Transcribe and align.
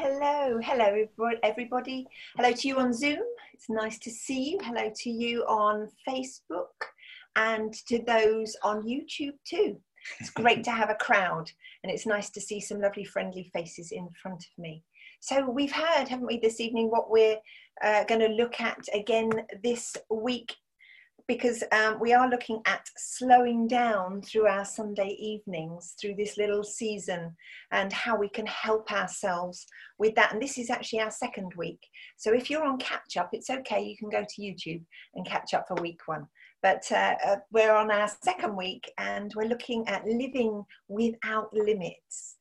hello, 0.00 0.58
hello, 0.62 1.06
everybody. 1.42 2.06
Hello 2.34 2.52
to 2.52 2.68
you 2.68 2.78
on 2.78 2.90
Zoom. 2.90 3.20
It's 3.52 3.68
nice 3.68 3.98
to 3.98 4.10
see 4.10 4.52
you. 4.52 4.58
Hello 4.62 4.90
to 4.94 5.10
you 5.10 5.42
on 5.42 5.90
Facebook 6.08 6.72
and 7.36 7.74
to 7.86 8.02
those 8.06 8.56
on 8.62 8.82
YouTube 8.82 9.34
too. 9.44 9.76
It's 10.18 10.30
great 10.30 10.64
to 10.64 10.70
have 10.70 10.88
a 10.88 10.94
crowd 10.94 11.50
and 11.84 11.92
it's 11.92 12.06
nice 12.06 12.30
to 12.30 12.40
see 12.40 12.60
some 12.60 12.80
lovely, 12.80 13.04
friendly 13.04 13.50
faces 13.52 13.92
in 13.92 14.08
front 14.22 14.42
of 14.42 14.62
me. 14.62 14.82
So, 15.20 15.50
we've 15.50 15.72
heard, 15.72 16.08
haven't 16.08 16.28
we, 16.28 16.38
this 16.38 16.60
evening, 16.60 16.90
what 16.90 17.10
we're 17.10 17.36
uh, 17.84 18.04
going 18.04 18.22
to 18.22 18.28
look 18.28 18.58
at 18.58 18.82
again 18.94 19.30
this 19.62 19.98
week 20.08 20.56
because 21.26 21.62
um, 21.72 21.98
we 22.00 22.12
are 22.12 22.28
looking 22.28 22.60
at 22.66 22.88
slowing 22.96 23.66
down 23.66 24.22
through 24.22 24.46
our 24.46 24.64
Sunday 24.64 25.16
evenings 25.18 25.94
through 26.00 26.14
this 26.16 26.36
little 26.36 26.62
season 26.62 27.34
and 27.72 27.92
how 27.92 28.16
we 28.16 28.28
can 28.28 28.46
help 28.46 28.92
ourselves 28.92 29.66
with 29.98 30.14
that. 30.14 30.32
And 30.32 30.42
this 30.42 30.58
is 30.58 30.70
actually 30.70 31.00
our 31.00 31.10
second 31.10 31.52
week. 31.56 31.80
So 32.16 32.32
if 32.32 32.50
you're 32.50 32.64
on 32.64 32.78
catch 32.78 33.16
up, 33.16 33.30
it's 33.32 33.50
okay. 33.50 33.82
You 33.82 33.96
can 33.96 34.10
go 34.10 34.24
to 34.28 34.42
YouTube 34.42 34.82
and 35.14 35.26
catch 35.26 35.54
up 35.54 35.66
for 35.68 35.74
week 35.80 36.00
one. 36.06 36.26
But 36.62 36.84
uh, 36.92 37.14
uh, 37.24 37.36
we're 37.50 37.74
on 37.74 37.90
our 37.90 38.10
second 38.22 38.56
week 38.56 38.90
and 38.98 39.32
we're 39.34 39.48
looking 39.48 39.86
at 39.88 40.04
living 40.04 40.64
without 40.88 41.52
limits. 41.54 42.36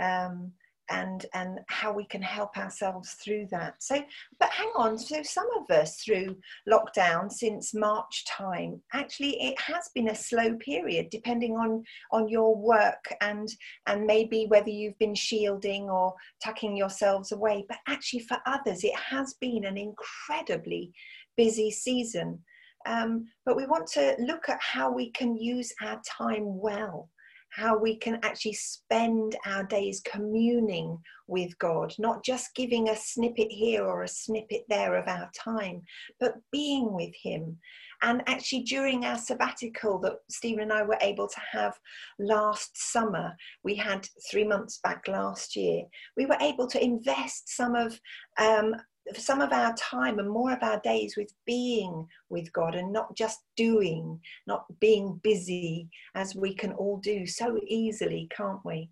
Um, 0.00 0.52
and 0.90 1.26
and 1.34 1.60
how 1.68 1.92
we 1.92 2.04
can 2.06 2.22
help 2.22 2.56
ourselves 2.56 3.12
through 3.12 3.46
that. 3.50 3.74
So 3.82 4.02
but 4.38 4.50
hang 4.50 4.70
on 4.76 4.98
so 4.98 5.22
some 5.22 5.48
of 5.58 5.70
us 5.70 6.02
through 6.02 6.36
lockdown 6.70 7.30
since 7.30 7.74
march 7.74 8.24
time 8.26 8.80
actually 8.92 9.40
it 9.42 9.58
has 9.60 9.90
been 9.94 10.08
a 10.08 10.14
slow 10.14 10.54
period 10.56 11.08
depending 11.10 11.56
on 11.56 11.82
on 12.12 12.28
your 12.28 12.56
work 12.56 13.04
and 13.20 13.48
and 13.86 14.06
maybe 14.06 14.46
whether 14.48 14.70
you've 14.70 14.98
been 14.98 15.14
shielding 15.14 15.88
or 15.88 16.14
tucking 16.42 16.76
yourselves 16.76 17.32
away. 17.32 17.64
But 17.68 17.78
actually 17.88 18.20
for 18.20 18.38
others 18.46 18.84
it 18.84 18.96
has 18.96 19.34
been 19.40 19.64
an 19.64 19.76
incredibly 19.76 20.92
busy 21.36 21.70
season. 21.70 22.40
Um, 22.86 23.26
but 23.46 23.56
we 23.56 23.64
want 23.66 23.86
to 23.92 24.14
look 24.18 24.50
at 24.50 24.60
how 24.60 24.92
we 24.92 25.10
can 25.12 25.36
use 25.36 25.72
our 25.82 26.00
time 26.06 26.60
well 26.60 27.08
how 27.54 27.78
we 27.78 27.96
can 27.96 28.18
actually 28.22 28.54
spend 28.54 29.36
our 29.46 29.62
days 29.64 30.02
communing 30.04 30.98
with 31.28 31.56
God, 31.58 31.94
not 31.98 32.24
just 32.24 32.54
giving 32.54 32.88
a 32.88 32.96
snippet 32.96 33.50
here 33.50 33.84
or 33.84 34.02
a 34.02 34.08
snippet 34.08 34.64
there 34.68 34.96
of 34.96 35.06
our 35.08 35.30
time, 35.36 35.82
but 36.18 36.34
being 36.50 36.92
with 36.92 37.14
Him. 37.22 37.58
And 38.02 38.22
actually, 38.26 38.62
during 38.62 39.04
our 39.04 39.16
sabbatical 39.16 39.98
that 40.00 40.16
Stephen 40.28 40.64
and 40.64 40.72
I 40.72 40.82
were 40.82 40.98
able 41.00 41.28
to 41.28 41.40
have 41.52 41.78
last 42.18 42.70
summer, 42.92 43.34
we 43.62 43.74
had 43.76 44.06
three 44.30 44.44
months 44.44 44.80
back 44.82 45.06
last 45.06 45.54
year, 45.56 45.84
we 46.16 46.26
were 46.26 46.38
able 46.40 46.66
to 46.66 46.82
invest 46.82 47.56
some 47.56 47.74
of 47.76 47.98
um, 48.38 48.74
some 49.16 49.40
of 49.40 49.52
our 49.52 49.74
time 49.74 50.18
and 50.18 50.28
more 50.28 50.52
of 50.52 50.62
our 50.62 50.80
days 50.80 51.16
with 51.16 51.32
being 51.46 52.06
with 52.30 52.52
God 52.52 52.74
and 52.74 52.92
not 52.92 53.14
just 53.14 53.40
doing, 53.56 54.18
not 54.46 54.64
being 54.80 55.20
busy 55.22 55.88
as 56.14 56.34
we 56.34 56.54
can 56.54 56.72
all 56.72 56.98
do 56.98 57.26
so 57.26 57.58
easily, 57.66 58.28
can't 58.34 58.64
we? 58.64 58.88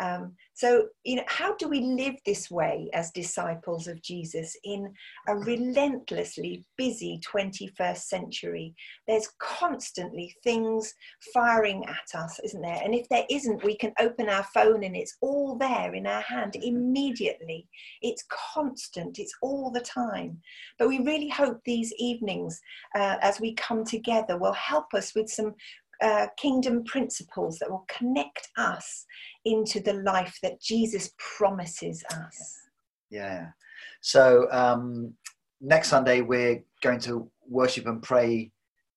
Um, 0.00 0.34
so, 0.54 0.88
you 1.04 1.16
know, 1.16 1.24
how 1.26 1.54
do 1.56 1.68
we 1.68 1.80
live 1.80 2.14
this 2.26 2.50
way 2.50 2.88
as 2.92 3.10
disciples 3.10 3.86
of 3.86 4.02
Jesus 4.02 4.56
in 4.64 4.92
a 5.28 5.36
relentlessly 5.36 6.64
busy 6.76 7.20
21st 7.26 7.98
century? 7.98 8.74
There's 9.06 9.28
constantly 9.38 10.34
things 10.42 10.92
firing 11.32 11.84
at 11.86 12.18
us, 12.18 12.40
isn't 12.44 12.62
there? 12.62 12.80
And 12.82 12.94
if 12.94 13.08
there 13.08 13.24
isn't, 13.30 13.64
we 13.64 13.76
can 13.76 13.92
open 14.00 14.28
our 14.28 14.44
phone 14.54 14.82
and 14.84 14.96
it's 14.96 15.16
all 15.20 15.56
there 15.56 15.94
in 15.94 16.06
our 16.06 16.22
hand 16.22 16.56
immediately. 16.56 17.68
It's 18.02 18.24
constant, 18.54 19.18
it's 19.18 19.34
all 19.42 19.70
the 19.70 19.80
time. 19.80 20.40
But 20.78 20.88
we 20.88 20.98
really 21.00 21.28
hope 21.28 21.60
these 21.64 21.92
evenings, 21.98 22.60
uh, 22.96 23.16
as 23.22 23.40
we 23.40 23.54
come 23.54 23.84
together, 23.84 24.38
will 24.38 24.52
help 24.52 24.92
us 24.94 25.14
with 25.14 25.28
some 25.28 25.54
uh, 26.04 26.26
kingdom 26.36 26.84
principles 26.84 27.58
that 27.58 27.70
will 27.70 27.86
connect 27.88 28.48
us 28.58 29.06
into 29.46 29.80
the 29.80 29.94
life 29.94 30.38
that 30.42 30.60
Jesus 30.60 31.10
promises 31.18 32.04
us. 32.10 32.60
Yeah. 33.10 33.48
So 34.02 34.46
um, 34.50 35.14
next 35.62 35.88
Sunday, 35.88 36.20
we're 36.20 36.62
going 36.82 37.00
to 37.00 37.30
worship 37.48 37.86
and 37.86 38.02
pray 38.02 38.52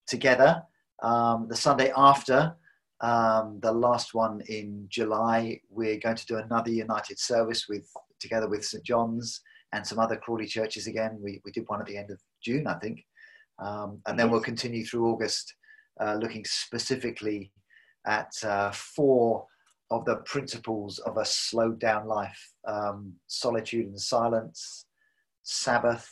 together. 0.06 0.62
Um, 1.02 1.46
the 1.48 1.56
Sunday 1.56 1.92
after, 1.96 2.54
um, 3.00 3.58
the 3.62 3.72
last 3.72 4.12
one 4.12 4.42
in 4.48 4.86
July, 4.90 5.60
we're 5.70 5.98
going 5.98 6.16
to 6.16 6.26
do 6.26 6.36
another 6.36 6.70
United 6.70 7.18
service 7.18 7.66
with 7.68 7.88
together 8.20 8.48
with 8.48 8.64
St 8.64 8.84
John's 8.84 9.40
and 9.72 9.86
some 9.86 9.98
other 9.98 10.16
Crawley 10.16 10.46
churches 10.46 10.86
again. 10.86 11.18
We, 11.22 11.40
we 11.44 11.52
did 11.52 11.64
one 11.68 11.80
at 11.80 11.86
the 11.86 11.96
end 11.96 12.10
of 12.10 12.20
June, 12.42 12.66
I 12.66 12.74
think. 12.74 13.04
Um, 13.60 14.00
and 14.06 14.18
then 14.18 14.30
we'll 14.30 14.40
continue 14.40 14.84
through 14.84 15.06
August 15.06 15.54
uh, 16.00 16.14
looking 16.14 16.44
specifically 16.44 17.52
at 18.06 18.32
uh, 18.44 18.70
four 18.70 19.46
of 19.90 20.04
the 20.04 20.16
principles 20.16 20.98
of 21.00 21.16
a 21.16 21.24
slowed 21.24 21.78
down 21.78 22.06
life 22.06 22.52
um, 22.66 23.12
solitude 23.26 23.86
and 23.86 24.00
silence, 24.00 24.84
Sabbath, 25.42 26.10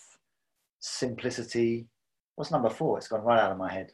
simplicity. 0.78 1.86
What's 2.36 2.50
number 2.50 2.70
four? 2.70 2.98
It's 2.98 3.08
gone 3.08 3.22
right 3.22 3.38
out 3.38 3.52
of 3.52 3.58
my 3.58 3.72
head. 3.72 3.92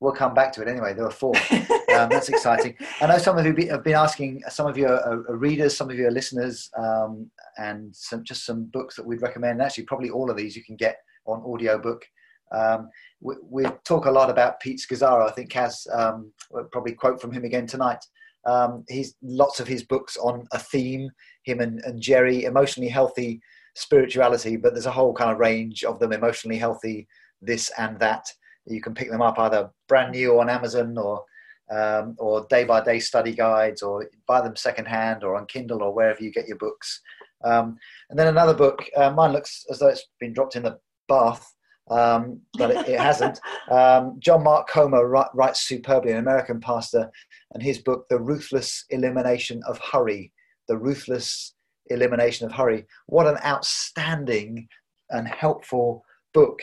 We'll 0.00 0.12
come 0.12 0.34
back 0.34 0.52
to 0.52 0.62
it 0.62 0.68
anyway. 0.68 0.94
There 0.94 1.06
are 1.06 1.10
four. 1.10 1.34
Um, 1.94 2.08
that's 2.08 2.28
exciting. 2.28 2.76
I 3.00 3.06
know 3.06 3.18
some 3.18 3.38
of 3.38 3.46
you 3.46 3.68
have 3.70 3.84
been 3.84 3.94
asking, 3.94 4.42
some 4.48 4.66
of 4.66 4.76
you 4.76 4.88
are, 4.88 5.22
readers, 5.28 5.76
some 5.76 5.90
of 5.90 5.96
you 5.96 6.08
are 6.08 6.10
listeners, 6.10 6.68
um, 6.76 7.30
and 7.56 7.94
some, 7.94 8.24
just 8.24 8.44
some 8.44 8.64
books 8.64 8.96
that 8.96 9.06
we'd 9.06 9.22
recommend. 9.22 9.62
Actually, 9.62 9.84
probably 9.84 10.10
all 10.10 10.28
of 10.28 10.36
these 10.36 10.56
you 10.56 10.64
can 10.64 10.74
get 10.74 10.96
on 11.26 11.40
audiobook. 11.42 12.04
Um, 12.54 12.88
we, 13.20 13.34
we, 13.42 13.64
talk 13.84 14.06
a 14.06 14.10
lot 14.10 14.30
about 14.30 14.60
Pete 14.60 14.80
Scazzero. 14.80 15.28
I 15.28 15.32
think 15.32 15.50
Kaz 15.50 15.86
um, 15.96 16.32
will 16.50 16.64
probably 16.70 16.92
quote 16.92 17.20
from 17.20 17.32
him 17.32 17.44
again 17.44 17.66
tonight. 17.66 18.04
Um, 18.46 18.84
he's 18.88 19.14
lots 19.22 19.60
of 19.60 19.66
his 19.66 19.84
books 19.84 20.16
on 20.16 20.46
a 20.52 20.58
theme. 20.58 21.10
Him 21.44 21.60
and, 21.60 21.80
and 21.84 22.00
Geri, 22.00 22.44
emotionally 22.44 22.90
healthy 22.90 23.40
spirituality, 23.74 24.56
but 24.56 24.72
there's 24.72 24.86
a 24.86 24.92
whole 24.92 25.14
kind 25.14 25.30
of 25.30 25.38
range 25.38 25.84
of 25.84 25.98
them. 25.98 26.12
Emotionally 26.12 26.58
healthy, 26.58 27.08
this 27.40 27.70
and 27.78 27.98
that. 28.00 28.24
You 28.66 28.80
can 28.80 28.94
pick 28.94 29.10
them 29.10 29.22
up 29.22 29.38
either 29.38 29.70
brand 29.88 30.12
new 30.12 30.40
on 30.40 30.48
Amazon 30.48 30.96
or 30.96 31.22
um, 31.70 32.14
or 32.18 32.46
day 32.50 32.64
by 32.64 32.82
day 32.82 32.98
study 32.98 33.34
guides, 33.34 33.82
or 33.82 34.08
buy 34.26 34.42
them 34.42 34.54
secondhand 34.54 35.24
or 35.24 35.36
on 35.36 35.46
Kindle 35.46 35.82
or 35.82 35.94
wherever 35.94 36.22
you 36.22 36.30
get 36.30 36.46
your 36.46 36.58
books. 36.58 37.00
Um, 37.42 37.76
and 38.10 38.18
then 38.18 38.26
another 38.26 38.54
book, 38.54 38.84
uh, 38.96 39.10
mine 39.10 39.32
looks 39.32 39.64
as 39.70 39.78
though 39.78 39.88
it's 39.88 40.06
been 40.20 40.32
dropped 40.32 40.56
in 40.56 40.62
the 40.62 40.78
bath 41.08 41.53
um, 41.90 42.40
but 42.56 42.70
it, 42.70 42.88
it 42.88 43.00
hasn't. 43.00 43.40
Um, 43.70 44.16
John 44.18 44.42
Mark 44.42 44.68
Comer 44.68 45.06
writes 45.06 45.60
superbly, 45.60 46.12
an 46.12 46.18
American 46.18 46.60
pastor, 46.60 47.10
and 47.52 47.62
his 47.62 47.78
book, 47.78 48.06
The 48.08 48.18
Ruthless 48.18 48.84
Elimination 48.90 49.62
of 49.66 49.78
Hurry. 49.78 50.32
The 50.68 50.78
Ruthless 50.78 51.54
Elimination 51.86 52.46
of 52.46 52.52
Hurry. 52.52 52.86
What 53.06 53.26
an 53.26 53.38
outstanding 53.44 54.68
and 55.10 55.28
helpful 55.28 56.04
book. 56.32 56.62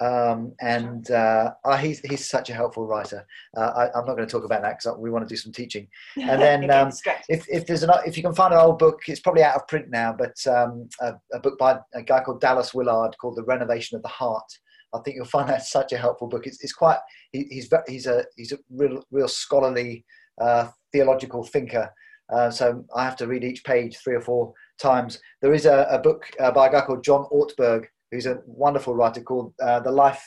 Um, 0.00 0.54
and 0.62 1.10
uh, 1.10 1.52
uh, 1.64 1.76
he's, 1.76 2.00
he's 2.00 2.28
such 2.28 2.48
a 2.48 2.54
helpful 2.54 2.86
writer. 2.86 3.26
Uh, 3.54 3.88
I, 3.94 3.98
am 3.98 4.06
not 4.06 4.16
going 4.16 4.26
to 4.26 4.32
talk 4.32 4.44
about 4.44 4.62
that 4.62 4.78
because 4.78 4.98
we 4.98 5.10
want 5.10 5.28
to 5.28 5.32
do 5.32 5.38
some 5.38 5.52
teaching. 5.52 5.88
And 6.16 6.40
then 6.42 6.70
um, 6.70 6.90
if, 7.28 7.46
if 7.48 7.66
there's 7.66 7.82
an, 7.82 7.90
if 8.06 8.16
you 8.16 8.22
can 8.22 8.34
find 8.34 8.54
an 8.54 8.60
old 8.60 8.78
book, 8.78 9.00
it's 9.08 9.20
probably 9.20 9.42
out 9.42 9.56
of 9.56 9.68
print 9.68 9.90
now, 9.90 10.16
but 10.16 10.34
um, 10.46 10.88
a, 11.02 11.14
a, 11.34 11.40
book 11.40 11.58
by 11.58 11.78
a 11.94 12.02
guy 12.02 12.20
called 12.20 12.40
Dallas 12.40 12.72
Willard 12.72 13.14
called 13.20 13.36
The 13.36 13.44
Renovation 13.44 13.96
of 13.96 14.02
the 14.02 14.08
Heart. 14.08 14.50
I 14.94 14.98
think 15.00 15.16
you'll 15.16 15.26
find 15.26 15.48
that 15.48 15.62
such 15.62 15.92
a 15.92 15.98
helpful 15.98 16.28
book. 16.28 16.46
It's, 16.46 16.64
it's 16.64 16.72
quite 16.72 16.98
he, 17.32 17.46
he's 17.50 17.72
he's 17.86 18.06
a 18.06 18.24
he's 18.36 18.52
a 18.52 18.58
real 18.70 19.04
real 19.12 19.28
scholarly 19.28 20.04
uh, 20.40 20.68
theological 20.92 21.44
thinker. 21.44 21.92
Uh, 22.32 22.50
so 22.50 22.84
I 22.94 23.04
have 23.04 23.16
to 23.16 23.26
read 23.26 23.44
each 23.44 23.64
page 23.64 23.98
three 23.98 24.14
or 24.14 24.20
four 24.20 24.52
times. 24.80 25.20
There 25.42 25.52
is 25.52 25.66
a, 25.66 25.86
a 25.90 25.98
book 25.98 26.24
uh, 26.40 26.50
by 26.50 26.68
a 26.68 26.72
guy 26.72 26.80
called 26.80 27.04
John 27.04 27.26
Ortberg 27.32 27.86
who's 28.10 28.26
a 28.26 28.40
wonderful 28.46 28.94
writer 28.94 29.20
called 29.20 29.54
uh, 29.62 29.80
the 29.80 29.90
life 29.90 30.24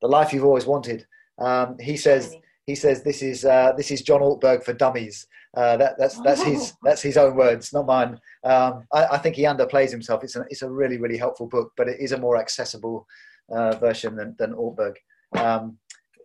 the 0.00 0.08
life 0.08 0.32
you've 0.32 0.44
always 0.44 0.66
wanted. 0.66 1.06
Um, 1.38 1.76
he 1.80 1.96
says 1.96 2.34
he 2.66 2.74
says 2.74 3.02
this 3.02 3.22
is 3.22 3.44
uh, 3.44 3.72
this 3.76 3.90
is 3.90 4.02
john 4.02 4.20
ortberg 4.20 4.64
for 4.64 4.72
dummies. 4.72 5.26
Uh, 5.54 5.76
that, 5.76 5.94
that's 5.98 6.18
that's 6.22 6.42
his 6.42 6.72
that's 6.82 7.02
his 7.02 7.16
own 7.16 7.36
words 7.36 7.72
not 7.72 7.86
mine. 7.86 8.18
Um, 8.44 8.84
I, 8.92 9.06
I, 9.12 9.18
think 9.18 9.36
he 9.36 9.42
underplays 9.42 9.90
himself. 9.90 10.24
It's 10.24 10.34
a, 10.34 10.44
it's 10.48 10.62
a 10.62 10.70
really 10.70 10.98
really 10.98 11.18
helpful 11.18 11.46
book 11.46 11.72
but 11.76 11.88
it 11.88 12.00
is 12.00 12.12
a 12.12 12.18
more 12.18 12.38
accessible 12.38 13.06
uh, 13.54 13.76
version 13.76 14.16
than, 14.16 14.34
than 14.38 14.54
ortberg 14.54 14.94
um, 15.36 15.76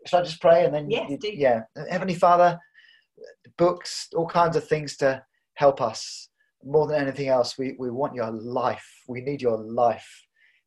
should 0.05 0.19
i 0.19 0.23
just 0.23 0.39
pray 0.39 0.63
and 0.63 0.73
then 0.73 0.89
yes, 0.89 1.09
you, 1.09 1.17
yeah. 1.33 1.61
Heavenly 1.89 2.15
father 2.15 2.57
books 3.57 4.07
all 4.15 4.27
kinds 4.27 4.55
of 4.55 4.67
things 4.67 4.97
to 4.97 5.23
help 5.55 5.81
us. 5.81 6.29
More 6.63 6.87
than 6.87 7.01
anything 7.01 7.27
else 7.27 7.57
we, 7.57 7.75
we 7.79 7.91
want 7.91 8.15
your 8.15 8.31
life. 8.31 8.85
We 9.07 9.21
need 9.21 9.41
your 9.41 9.57
life 9.57 10.07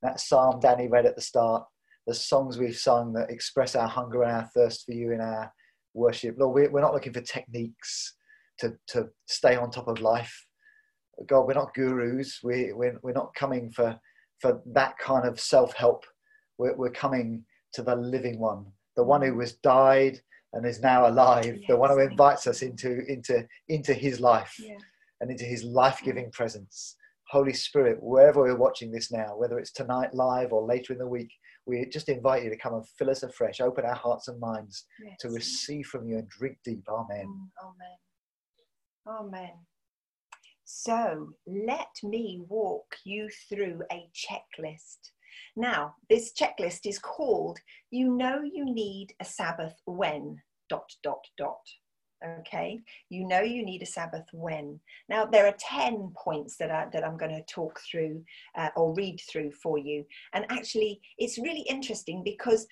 that 0.03 0.21
psalm 0.21 0.61
Danny 0.61 0.89
read 0.89 1.07
at 1.07 1.17
the 1.17 1.23
start, 1.23 1.65
the 2.07 2.15
songs 2.15 2.59
we've 2.59 2.77
sung 2.77 3.13
that 3.13 3.31
express 3.31 3.75
our 3.75 3.89
hunger 3.89 4.23
and 4.23 4.33
our 4.33 4.51
thirst 4.55 4.85
for 4.87 4.93
you 4.93 5.13
in 5.13 5.21
our 5.21 5.53
worship. 5.95 6.37
Lord, 6.39 6.73
we're 6.73 6.81
not 6.81 6.95
looking 6.95 7.13
for 7.13 7.21
techniques 7.21 8.15
to, 8.59 8.75
to 8.89 9.09
stay 9.27 9.57
on 9.57 9.71
top 9.71 9.89
of 9.89 10.01
life. 10.01 10.47
God, 11.27 11.47
we're 11.47 11.55
not 11.55 11.75
gurus. 11.75 12.41
We, 12.43 12.73
we're, 12.73 12.99
we're 13.03 13.13
not 13.13 13.35
coming 13.35 13.71
for, 13.71 13.99
for 14.41 14.63
that 14.73 14.97
kind 14.99 15.27
of 15.27 15.39
self 15.39 15.75
help. 15.75 16.05
We're, 16.59 16.77
we're 16.77 16.91
coming 16.91 17.45
to 17.75 17.83
the 17.83 17.95
living 17.97 18.39
one, 18.39 18.67
the 18.97 19.05
one 19.05 19.23
who 19.23 19.35
was 19.35 19.55
died 19.55 20.21
and 20.53 20.67
is 20.67 20.81
now 20.81 21.07
alive, 21.07 21.45
Yes, 21.47 21.65
the 21.69 21.77
one 21.77 21.91
who 21.91 22.01
invites 22.01 22.47
us 22.47 22.63
into, 22.63 23.05
into, 23.07 23.47
into 23.69 23.95
his 23.95 24.19
life 24.19 24.57
Yeah. 24.59 24.75
and 25.21 25.31
into 25.31 25.45
his 25.45 25.63
life 25.63 26.01
giving 26.05 26.31
presence. 26.33 26.97
Holy 27.31 27.53
Spirit, 27.53 27.99
wherever 28.03 28.41
we're 28.41 28.57
watching 28.57 28.91
this 28.91 29.13
now, 29.13 29.37
whether 29.37 29.59
it's 29.59 29.71
tonight 29.73 30.13
live 30.15 30.53
or 30.53 30.67
later 30.67 30.93
in 30.93 30.99
the 30.99 31.07
week, 31.07 31.33
we 31.65 31.87
just 31.87 32.09
invite 32.09 32.43
you 32.43 32.51
to 32.51 32.57
come 32.57 32.75
and 32.75 32.89
fill 32.99 33.09
us 33.09 33.23
afresh, 33.23 33.61
open 33.61 33.85
our 33.85 33.95
hearts 33.95 34.27
and 34.27 34.41
minds 34.41 34.87
to 35.21 35.29
receive 35.31 35.87
from 35.87 36.09
you 36.09 36.19
and 36.19 36.29
drink 36.29 36.59
deep. 36.65 36.83
Amen. 36.89 37.27
Mm, 37.27 37.49
Amen. 39.07 39.21
Amen. 39.21 39.53
So 40.65 41.29
let 41.47 41.89
me 42.03 42.43
walk 42.49 42.97
you 43.05 43.29
through 43.49 43.81
a 43.93 44.09
checklist. 44.13 44.99
Now, 45.57 45.95
this 46.09 46.33
checklist 46.33 46.81
is 46.85 46.99
called 46.99 47.59
You 47.91 48.17
Know 48.17 48.41
You 48.43 48.65
Need 48.65 49.15
a 49.21 49.25
Sabbath 49.25 49.75
When, 49.85 50.37
dot, 50.69 50.91
dot, 51.05 51.25
dot. 51.39 51.61
Okay, 52.23 52.81
you 53.09 53.27
know 53.27 53.41
you 53.41 53.65
need 53.65 53.83
a 53.83 53.87
Sabbath 53.87 54.27
when. 54.33 54.79
Now, 55.09 55.25
there 55.25 55.47
are 55.47 55.55
10 55.59 56.13
points 56.15 56.57
that, 56.57 56.71
I, 56.71 56.87
that 56.93 57.03
I'm 57.03 57.17
going 57.17 57.31
to 57.31 57.43
talk 57.53 57.81
through 57.81 58.23
uh, 58.57 58.69
or 58.77 58.95
read 58.95 59.21
through 59.31 59.53
for 59.53 59.79
you. 59.79 60.05
And 60.35 60.45
actually, 60.51 61.01
it's 61.17 61.39
really 61.39 61.63
interesting 61.63 62.23
because 62.23 62.67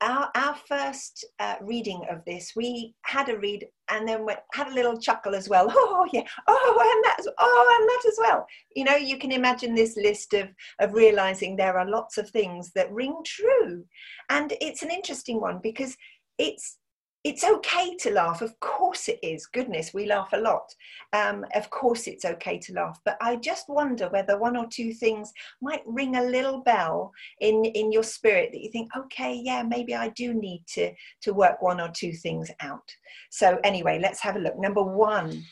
our, 0.00 0.30
our 0.36 0.54
first 0.68 1.24
uh, 1.40 1.56
reading 1.60 2.02
of 2.08 2.24
this, 2.24 2.52
we 2.54 2.94
had 3.02 3.28
a 3.28 3.36
read 3.38 3.66
and 3.90 4.06
then 4.06 4.24
went, 4.24 4.38
had 4.52 4.68
a 4.68 4.74
little 4.74 4.96
chuckle 4.96 5.34
as 5.34 5.48
well. 5.48 5.66
Oh, 5.94 6.08
yeah. 6.12 6.22
Oh, 6.46 6.92
and 6.94 7.04
that's, 7.04 7.28
oh, 7.38 7.78
and 7.80 7.88
that 7.88 8.08
as 8.08 8.18
well. 8.20 8.46
You 8.74 8.84
know, 8.84 8.96
you 8.96 9.18
can 9.18 9.32
imagine 9.32 9.74
this 9.74 9.96
list 9.96 10.32
of, 10.32 10.48
of 10.78 10.94
realizing 10.94 11.56
there 11.56 11.78
are 11.78 11.88
lots 11.88 12.18
of 12.18 12.30
things 12.30 12.70
that 12.74 12.92
ring 12.92 13.16
true. 13.24 13.84
And 14.30 14.52
it's 14.60 14.82
an 14.82 14.90
interesting 14.90 15.40
one 15.40 15.58
because 15.62 15.96
it's, 16.38 16.78
it's 17.24 17.44
okay 17.44 17.94
to 18.00 18.10
laugh. 18.10 18.42
Of 18.42 18.58
course 18.58 19.08
it 19.08 19.20
is. 19.22 19.46
Goodness, 19.46 19.94
we 19.94 20.06
laugh 20.06 20.30
a 20.32 20.38
lot. 20.38 20.74
Um, 21.12 21.44
of 21.54 21.70
course 21.70 22.08
it's 22.08 22.24
okay 22.24 22.58
to 22.58 22.72
laugh. 22.72 22.98
But 23.04 23.16
I 23.20 23.36
just 23.36 23.68
wonder 23.68 24.08
whether 24.08 24.38
one 24.38 24.56
or 24.56 24.66
two 24.66 24.92
things 24.92 25.32
might 25.60 25.82
ring 25.86 26.16
a 26.16 26.22
little 26.22 26.62
bell 26.62 27.12
in 27.40 27.64
in 27.64 27.92
your 27.92 28.02
spirit 28.02 28.50
that 28.52 28.60
you 28.60 28.70
think 28.70 28.90
okay 28.96 29.40
yeah 29.42 29.62
maybe 29.62 29.94
i 29.94 30.08
do 30.10 30.34
need 30.34 30.64
to 30.66 30.92
to 31.20 31.32
work 31.32 31.60
one 31.62 31.80
or 31.80 31.90
two 31.94 32.12
things 32.12 32.50
out 32.60 32.88
so 33.30 33.58
anyway 33.64 33.98
let's 34.00 34.20
have 34.20 34.36
a 34.36 34.38
look 34.38 34.58
number 34.58 34.82
one 34.82 35.42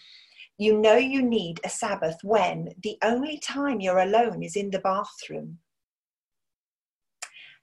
you 0.59 0.79
know 0.79 0.97
you 0.97 1.23
need 1.23 1.61
a 1.65 1.69
sabbath 1.69 2.19
when 2.23 2.69
the 2.83 2.99
only 3.03 3.39
time 3.39 3.81
you're 3.81 4.01
alone 4.01 4.43
is 4.43 4.57
in 4.57 4.71
the 4.71 4.81
bathroom 4.81 5.59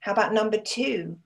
how 0.00 0.12
about 0.12 0.32
number 0.32 0.58
two 0.58 1.16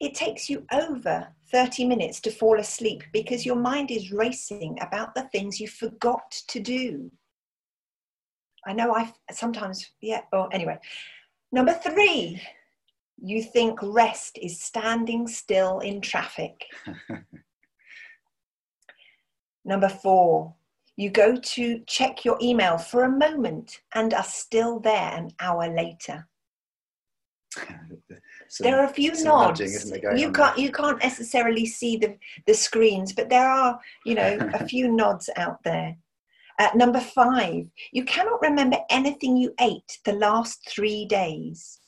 it 0.00 0.14
takes 0.14 0.50
you 0.50 0.66
over 0.72 1.28
30 1.54 1.84
minutes 1.84 2.20
to 2.20 2.30
fall 2.30 2.58
asleep 2.58 3.02
because 3.12 3.46
your 3.46 3.56
mind 3.56 3.90
is 3.90 4.10
racing 4.10 4.76
about 4.80 5.14
the 5.14 5.28
things 5.32 5.60
you 5.60 5.68
forgot 5.68 6.28
to 6.48 6.58
do 6.58 7.10
i 8.66 8.72
know 8.72 8.94
i 8.94 9.12
sometimes 9.30 9.90
yeah 10.00 10.22
oh 10.32 10.46
anyway 10.48 10.78
Number 11.54 11.72
three, 11.72 12.42
you 13.16 13.44
think 13.44 13.78
rest 13.80 14.40
is 14.42 14.60
standing 14.60 15.28
still 15.28 15.78
in 15.78 16.00
traffic. 16.00 16.64
Number 19.64 19.88
four, 19.88 20.52
you 20.96 21.10
go 21.10 21.36
to 21.36 21.78
check 21.86 22.24
your 22.24 22.36
email 22.42 22.76
for 22.76 23.04
a 23.04 23.08
moment 23.08 23.82
and 23.94 24.12
are 24.12 24.24
still 24.24 24.80
there 24.80 25.12
an 25.14 25.30
hour 25.38 25.72
later. 25.72 26.26
Some- 28.54 28.66
There 28.66 28.78
are 28.78 28.84
a 28.84 28.92
few 28.92 29.10
nods. 29.24 29.58
nudging, 29.58 29.74
isn't 29.74 29.90
there, 29.90 29.98
going 30.00 30.16
You 30.16 30.30
can't 30.30 30.56
you 30.56 30.70
can't 30.70 31.02
necessarily 31.02 31.66
see 31.66 31.96
the, 31.96 32.16
the 32.46 32.54
screens, 32.54 33.12
but 33.12 33.28
there 33.28 33.48
are, 33.48 33.80
you 34.06 34.14
know, 34.14 34.38
a 34.54 34.64
few 34.72 34.92
nods 34.92 35.28
out 35.36 35.58
there. 35.64 35.96
Uh, 36.60 36.68
number 36.76 37.00
five, 37.00 37.66
you 37.90 38.04
cannot 38.04 38.40
remember 38.42 38.76
anything 38.90 39.36
you 39.36 39.52
ate 39.60 39.98
the 40.04 40.12
last 40.12 40.68
three 40.68 41.04
days. 41.04 41.80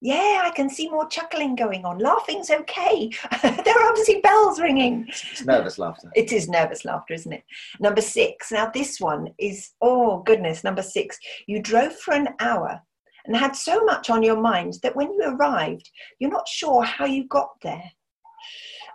Yeah, 0.00 0.42
I 0.44 0.50
can 0.50 0.68
see 0.68 0.90
more 0.90 1.06
chuckling 1.06 1.54
going 1.54 1.84
on. 1.84 2.00
Laughing's 2.00 2.50
okay. 2.50 3.08
there 3.42 3.78
are 3.78 3.88
obviously 3.88 4.20
bells 4.20 4.60
ringing. 4.60 5.06
It's 5.08 5.44
nervous 5.44 5.78
laughter. 5.78 6.10
It 6.16 6.32
is 6.32 6.48
nervous 6.48 6.84
laughter, 6.84 7.14
isn't 7.14 7.32
it? 7.32 7.44
Number 7.78 8.00
six. 8.00 8.50
Now, 8.50 8.68
this 8.74 9.00
one 9.00 9.28
is, 9.38 9.70
oh 9.80 10.24
goodness, 10.26 10.64
number 10.64 10.82
six. 10.82 11.16
You 11.46 11.62
drove 11.62 11.94
for 11.94 12.14
an 12.14 12.30
hour 12.40 12.82
and 13.26 13.36
had 13.36 13.56
so 13.56 13.84
much 13.84 14.10
on 14.10 14.22
your 14.22 14.40
mind 14.40 14.74
that 14.82 14.96
when 14.96 15.12
you 15.12 15.22
arrived, 15.24 15.90
you're 16.18 16.30
not 16.30 16.48
sure 16.48 16.82
how 16.82 17.04
you 17.04 17.26
got 17.26 17.50
there. 17.62 17.90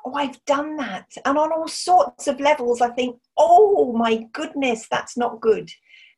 Oh, 0.05 0.13
I've 0.13 0.43
done 0.45 0.77
that. 0.77 1.07
And 1.25 1.37
on 1.37 1.51
all 1.51 1.67
sorts 1.67 2.27
of 2.27 2.39
levels, 2.39 2.81
I 2.81 2.89
think, 2.89 3.17
oh 3.37 3.93
my 3.93 4.25
goodness, 4.33 4.87
that's 4.89 5.17
not 5.17 5.41
good. 5.41 5.69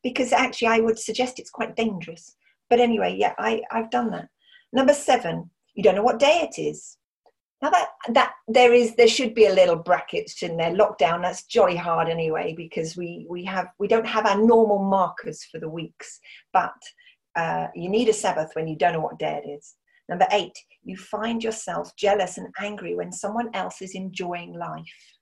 Because 0.03 0.31
actually, 0.31 0.67
I 0.67 0.79
would 0.79 0.99
suggest 0.99 1.39
it's 1.39 1.49
quite 1.49 1.75
dangerous. 1.75 2.35
But 2.69 2.79
anyway, 2.79 3.15
yeah, 3.17 3.33
I, 3.37 3.61
I've 3.71 3.89
done 3.89 4.11
that. 4.11 4.29
Number 4.71 4.93
seven, 4.93 5.49
you 5.75 5.83
don't 5.83 5.95
know 5.95 6.03
what 6.03 6.19
day 6.19 6.47
it 6.49 6.59
is. 6.59 6.97
Now 7.61 7.69
that 7.69 7.87
that 8.09 8.33
there 8.49 8.73
is 8.73 8.93
there 8.95 9.07
should 9.07 9.33
be 9.33 9.45
a 9.45 9.53
little 9.53 9.77
brackets 9.77 10.43
in 10.43 10.57
there. 10.57 10.71
Lockdown 10.71 11.21
that's 11.21 11.45
jolly 11.45 11.77
hard 11.77 12.09
anyway 12.09 12.53
because 12.57 12.97
we 12.97 13.25
we 13.29 13.45
have 13.45 13.67
we 13.79 13.87
don't 13.87 14.05
have 14.05 14.25
our 14.25 14.37
normal 14.37 14.79
markers 14.79 15.45
for 15.49 15.59
the 15.59 15.69
weeks, 15.69 16.19
but 16.51 16.73
uh, 17.35 17.67
you 17.75 17.89
need 17.89 18.09
a 18.09 18.13
Sabbath 18.13 18.51
when 18.53 18.67
you 18.67 18.75
don't 18.75 18.93
know 18.93 18.99
what 18.99 19.19
day 19.19 19.41
it 19.43 19.49
is. 19.49 19.75
Number 20.09 20.27
eight, 20.31 20.57
you 20.83 20.97
find 20.97 21.43
yourself 21.43 21.95
jealous 21.95 22.37
and 22.37 22.53
angry 22.59 22.95
when 22.95 23.11
someone 23.11 23.49
else 23.53 23.81
is 23.81 23.95
enjoying 23.95 24.53
life. 24.53 25.17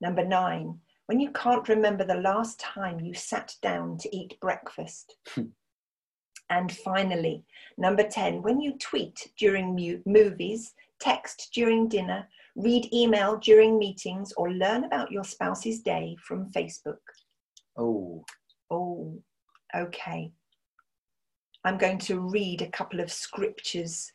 Number 0.00 0.24
nine, 0.24 0.78
when 1.06 1.20
you 1.20 1.30
can't 1.30 1.68
remember 1.68 2.04
the 2.04 2.14
last 2.20 2.58
time 2.58 3.00
you 3.00 3.14
sat 3.14 3.54
down 3.62 3.98
to 3.98 4.16
eat 4.16 4.40
breakfast. 4.40 5.16
and 6.50 6.72
finally, 6.72 7.44
number 7.78 8.02
10, 8.02 8.42
when 8.42 8.60
you 8.60 8.76
tweet 8.78 9.30
during 9.38 9.74
mu- 9.74 10.00
movies, 10.06 10.74
text 11.00 11.50
during 11.54 11.88
dinner, 11.88 12.26
read 12.56 12.92
email 12.92 13.36
during 13.36 13.78
meetings, 13.78 14.32
or 14.36 14.50
learn 14.50 14.84
about 14.84 15.12
your 15.12 15.24
spouse's 15.24 15.80
day 15.80 16.16
from 16.26 16.50
Facebook. 16.50 16.98
Oh, 17.76 18.24
Oh, 18.70 19.22
okay. 19.76 20.32
I'm 21.64 21.78
going 21.78 21.98
to 22.00 22.20
read 22.20 22.62
a 22.62 22.70
couple 22.70 23.00
of 23.00 23.12
scriptures 23.12 24.12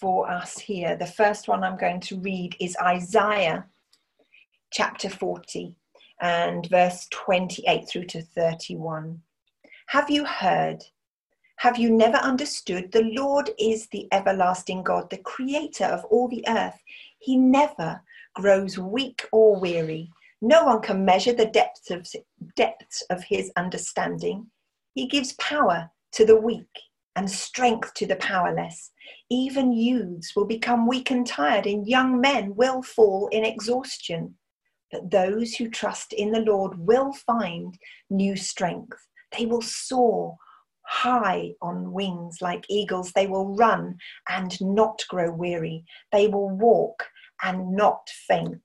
for 0.00 0.30
us 0.30 0.58
here. 0.58 0.96
The 0.96 1.06
first 1.06 1.48
one 1.48 1.64
I'm 1.64 1.78
going 1.78 2.00
to 2.00 2.18
read 2.20 2.56
is 2.60 2.76
Isaiah 2.82 3.66
chapter 4.70 5.08
40 5.08 5.76
and 6.20 6.68
verse 6.68 7.06
28 7.10 7.88
through 7.88 8.04
to 8.06 8.22
31. 8.22 9.20
Have 9.86 10.10
you 10.10 10.24
heard? 10.24 10.82
Have 11.56 11.78
you 11.78 11.90
never 11.90 12.16
understood? 12.18 12.92
The 12.92 13.10
Lord 13.16 13.50
is 13.58 13.86
the 13.88 14.08
everlasting 14.12 14.82
God, 14.82 15.08
the 15.08 15.18
creator 15.18 15.84
of 15.84 16.04
all 16.06 16.28
the 16.28 16.44
earth. 16.48 16.78
He 17.18 17.36
never 17.36 18.02
grows 18.34 18.78
weak 18.78 19.26
or 19.32 19.58
weary. 19.58 20.10
No 20.42 20.64
one 20.64 20.82
can 20.82 21.04
measure 21.04 21.32
the 21.32 21.46
depths 21.46 21.90
of, 21.90 22.06
depths 22.56 23.02
of 23.08 23.22
his 23.24 23.50
understanding. 23.56 24.50
He 24.94 25.06
gives 25.06 25.32
power 25.34 25.90
to 26.12 26.24
the 26.24 26.36
weak 26.36 26.68
and 27.16 27.30
strength 27.30 27.94
to 27.94 28.06
the 28.06 28.16
powerless. 28.16 28.92
Even 29.30 29.72
youths 29.72 30.34
will 30.34 30.46
become 30.46 30.86
weak 30.86 31.10
and 31.10 31.26
tired, 31.26 31.66
and 31.66 31.86
young 31.86 32.20
men 32.20 32.54
will 32.54 32.82
fall 32.82 33.28
in 33.32 33.44
exhaustion. 33.44 34.36
But 34.90 35.10
those 35.10 35.54
who 35.54 35.68
trust 35.68 36.12
in 36.12 36.30
the 36.30 36.40
Lord 36.40 36.78
will 36.78 37.12
find 37.12 37.76
new 38.10 38.36
strength. 38.36 38.98
They 39.36 39.46
will 39.46 39.62
soar 39.62 40.36
high 40.86 41.52
on 41.60 41.92
wings 41.92 42.38
like 42.40 42.64
eagles. 42.68 43.12
They 43.12 43.26
will 43.26 43.56
run 43.56 43.96
and 44.28 44.56
not 44.60 45.02
grow 45.08 45.32
weary. 45.32 45.84
They 46.12 46.28
will 46.28 46.50
walk 46.50 47.04
and 47.42 47.72
not 47.72 48.08
faint. 48.28 48.62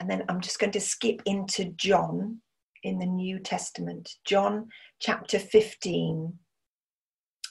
And 0.00 0.10
then 0.10 0.24
I'm 0.28 0.40
just 0.40 0.58
going 0.58 0.72
to 0.72 0.80
skip 0.80 1.22
into 1.24 1.66
John 1.76 2.40
in 2.88 2.98
the 2.98 3.06
New 3.06 3.38
Testament, 3.38 4.16
John 4.24 4.68
chapter 4.98 5.38
15 5.38 6.32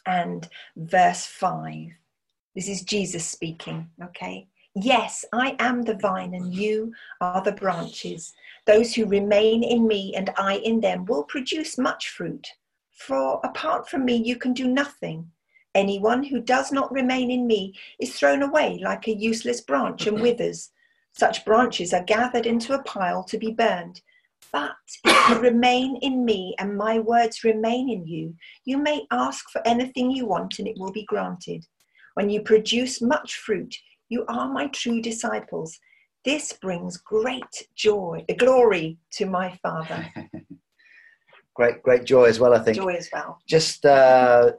and 0.05 0.49
verse 0.75 1.25
5. 1.27 1.73
This 2.55 2.67
is 2.67 2.81
Jesus 2.81 3.25
speaking, 3.25 3.87
okay? 4.03 4.47
Yes, 4.75 5.23
I 5.31 5.55
am 5.59 5.83
the 5.83 5.95
vine 5.95 6.33
and 6.33 6.53
you 6.53 6.91
are 7.21 7.41
the 7.41 7.51
branches. 7.51 8.33
Those 8.65 8.95
who 8.95 9.05
remain 9.05 9.63
in 9.63 9.87
me 9.87 10.13
and 10.15 10.31
I 10.37 10.57
in 10.57 10.81
them 10.81 11.05
will 11.05 11.23
produce 11.23 11.77
much 11.77 12.09
fruit. 12.09 12.47
For 12.91 13.39
apart 13.43 13.87
from 13.87 14.05
me, 14.05 14.15
you 14.15 14.37
can 14.37 14.53
do 14.53 14.67
nothing. 14.67 15.31
Anyone 15.75 16.23
who 16.23 16.41
does 16.41 16.71
not 16.71 16.91
remain 16.91 17.29
in 17.29 17.45
me 17.45 17.75
is 17.99 18.15
thrown 18.15 18.41
away 18.41 18.79
like 18.83 19.07
a 19.07 19.15
useless 19.15 19.61
branch 19.61 20.07
and 20.07 20.19
withers. 20.19 20.71
Such 21.11 21.45
branches 21.45 21.93
are 21.93 22.03
gathered 22.03 22.47
into 22.47 22.73
a 22.73 22.83
pile 22.83 23.23
to 23.25 23.37
be 23.37 23.51
burned. 23.51 24.01
But 24.51 24.75
if 25.03 25.29
you 25.29 25.39
remain 25.39 25.97
in 25.97 26.23
me 26.23 26.55
and 26.59 26.77
my 26.77 26.99
words 26.99 27.43
remain 27.43 27.89
in 27.89 28.07
you, 28.07 28.33
you 28.65 28.77
may 28.77 29.05
ask 29.11 29.49
for 29.49 29.61
anything 29.67 30.11
you 30.11 30.25
want 30.25 30.59
and 30.59 30.67
it 30.67 30.77
will 30.77 30.91
be 30.91 31.05
granted. 31.05 31.65
When 32.13 32.29
you 32.29 32.41
produce 32.41 33.01
much 33.01 33.35
fruit, 33.35 33.75
you 34.09 34.25
are 34.27 34.51
my 34.51 34.67
true 34.67 35.01
disciples. 35.01 35.77
This 36.25 36.53
brings 36.53 36.97
great 36.97 37.67
joy, 37.75 38.25
glory 38.37 38.97
to 39.13 39.25
my 39.25 39.57
Father. 39.61 40.07
great, 41.53 41.83
great 41.83 42.05
joy 42.05 42.25
as 42.25 42.39
well, 42.39 42.53
I 42.53 42.59
think. 42.59 42.77
Joy 42.77 42.95
as 42.95 43.09
well. 43.13 43.39
Just 43.47 43.85
uh, 43.85 44.53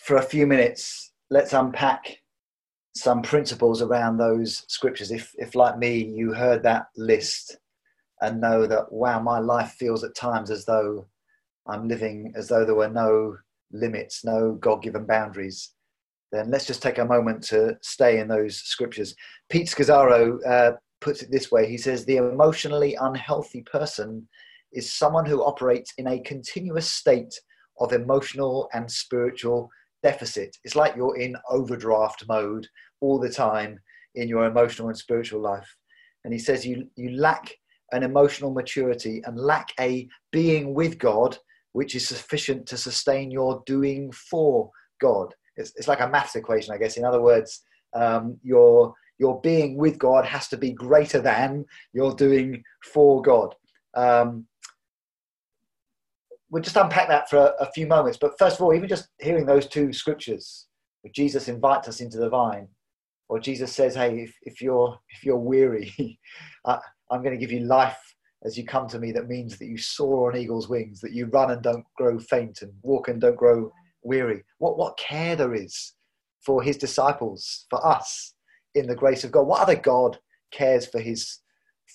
for 0.00 0.16
a 0.16 0.22
few 0.22 0.46
minutes, 0.46 1.12
let's 1.30 1.52
unpack 1.52 2.18
some 2.96 3.22
principles 3.22 3.82
around 3.82 4.18
those 4.18 4.64
scriptures. 4.68 5.10
If, 5.10 5.32
if 5.36 5.54
like 5.54 5.78
me, 5.78 6.04
you 6.04 6.32
heard 6.32 6.62
that 6.64 6.86
list 6.96 7.56
and 8.24 8.40
know 8.40 8.66
that, 8.66 8.90
wow, 8.90 9.20
my 9.20 9.38
life 9.38 9.72
feels 9.78 10.02
at 10.02 10.16
times 10.16 10.50
as 10.50 10.64
though 10.64 11.06
I'm 11.66 11.88
living 11.88 12.32
as 12.34 12.48
though 12.48 12.64
there 12.64 12.74
were 12.74 12.88
no 12.88 13.36
limits, 13.70 14.24
no 14.24 14.52
God 14.54 14.82
given 14.82 15.04
boundaries, 15.04 15.72
then 16.32 16.50
let's 16.50 16.66
just 16.66 16.82
take 16.82 16.98
a 16.98 17.04
moment 17.04 17.42
to 17.44 17.76
stay 17.82 18.18
in 18.18 18.28
those 18.28 18.56
scriptures. 18.56 19.14
Pete 19.50 19.66
Scazzero 19.66 20.38
uh, 20.46 20.72
puts 21.00 21.22
it 21.22 21.30
this 21.30 21.50
way 21.50 21.68
he 21.68 21.76
says, 21.76 22.04
The 22.04 22.16
emotionally 22.16 22.96
unhealthy 23.00 23.62
person 23.62 24.26
is 24.72 24.92
someone 24.92 25.26
who 25.26 25.44
operates 25.44 25.92
in 25.98 26.08
a 26.08 26.20
continuous 26.20 26.90
state 26.90 27.38
of 27.78 27.92
emotional 27.92 28.68
and 28.72 28.90
spiritual 28.90 29.70
deficit. 30.02 30.56
It's 30.64 30.76
like 30.76 30.96
you're 30.96 31.18
in 31.18 31.36
overdraft 31.50 32.24
mode 32.26 32.66
all 33.00 33.18
the 33.18 33.30
time 33.30 33.78
in 34.14 34.28
your 34.28 34.46
emotional 34.46 34.88
and 34.88 34.96
spiritual 34.96 35.40
life. 35.40 35.76
And 36.24 36.32
he 36.32 36.38
says 36.38 36.66
you, 36.66 36.88
you 36.96 37.10
lack 37.10 37.54
an 37.94 38.02
emotional 38.02 38.52
maturity 38.52 39.22
and 39.24 39.38
lack 39.38 39.68
a 39.80 40.08
being 40.32 40.74
with 40.74 40.98
God, 40.98 41.38
which 41.72 41.94
is 41.94 42.06
sufficient 42.06 42.66
to 42.66 42.76
sustain 42.76 43.30
your 43.30 43.62
doing 43.66 44.12
for 44.12 44.70
God. 45.00 45.32
It's, 45.56 45.72
it's 45.76 45.88
like 45.88 46.00
a 46.00 46.08
maths 46.08 46.36
equation, 46.36 46.74
I 46.74 46.78
guess. 46.78 46.96
In 46.96 47.04
other 47.04 47.22
words, 47.22 47.62
um, 47.94 48.36
your, 48.42 48.94
your 49.18 49.40
being 49.40 49.76
with 49.76 49.98
God 49.98 50.24
has 50.26 50.48
to 50.48 50.56
be 50.56 50.72
greater 50.72 51.20
than 51.20 51.64
your 51.92 52.14
doing 52.14 52.62
for 52.82 53.22
God. 53.22 53.54
Um, 53.94 54.46
we'll 56.50 56.62
just 56.62 56.76
unpack 56.76 57.08
that 57.08 57.30
for 57.30 57.36
a, 57.36 57.64
a, 57.64 57.72
few 57.72 57.86
moments. 57.86 58.18
But 58.20 58.38
first 58.38 58.56
of 58.56 58.62
all, 58.62 58.74
even 58.74 58.88
just 58.88 59.08
hearing 59.20 59.46
those 59.46 59.66
two 59.66 59.92
scriptures, 59.92 60.66
where 61.02 61.12
Jesus 61.12 61.48
invites 61.48 61.88
us 61.88 62.00
into 62.00 62.18
the 62.18 62.28
vine, 62.28 62.68
or 63.28 63.38
Jesus 63.38 63.72
says, 63.72 63.94
"Hey, 63.94 64.20
if, 64.20 64.34
if 64.42 64.60
you're 64.60 64.98
if 65.10 65.24
you're 65.24 65.36
weary, 65.36 66.18
I, 66.66 66.78
I'm 67.10 67.22
going 67.22 67.34
to 67.34 67.40
give 67.40 67.52
you 67.52 67.60
life 67.60 67.98
as 68.44 68.58
you 68.58 68.64
come 68.64 68.88
to 68.88 68.98
me. 68.98 69.12
That 69.12 69.28
means 69.28 69.58
that 69.58 69.66
you 69.66 69.78
soar 69.78 70.30
on 70.30 70.38
eagle's 70.38 70.68
wings, 70.68 71.00
that 71.00 71.12
you 71.12 71.26
run 71.26 71.50
and 71.50 71.62
don't 71.62 71.84
grow 71.96 72.18
faint, 72.18 72.62
and 72.62 72.72
walk 72.82 73.08
and 73.08 73.20
don't 73.20 73.36
grow 73.36 73.72
weary. 74.02 74.44
What 74.58 74.78
what 74.78 74.98
care 74.98 75.36
there 75.36 75.54
is 75.54 75.94
for 76.40 76.62
His 76.62 76.76
disciples, 76.76 77.66
for 77.70 77.84
us, 77.84 78.34
in 78.74 78.86
the 78.86 78.94
grace 78.94 79.24
of 79.24 79.32
God. 79.32 79.46
What 79.46 79.62
other 79.62 79.76
God 79.76 80.18
cares 80.52 80.86
for 80.86 81.00
His 81.00 81.40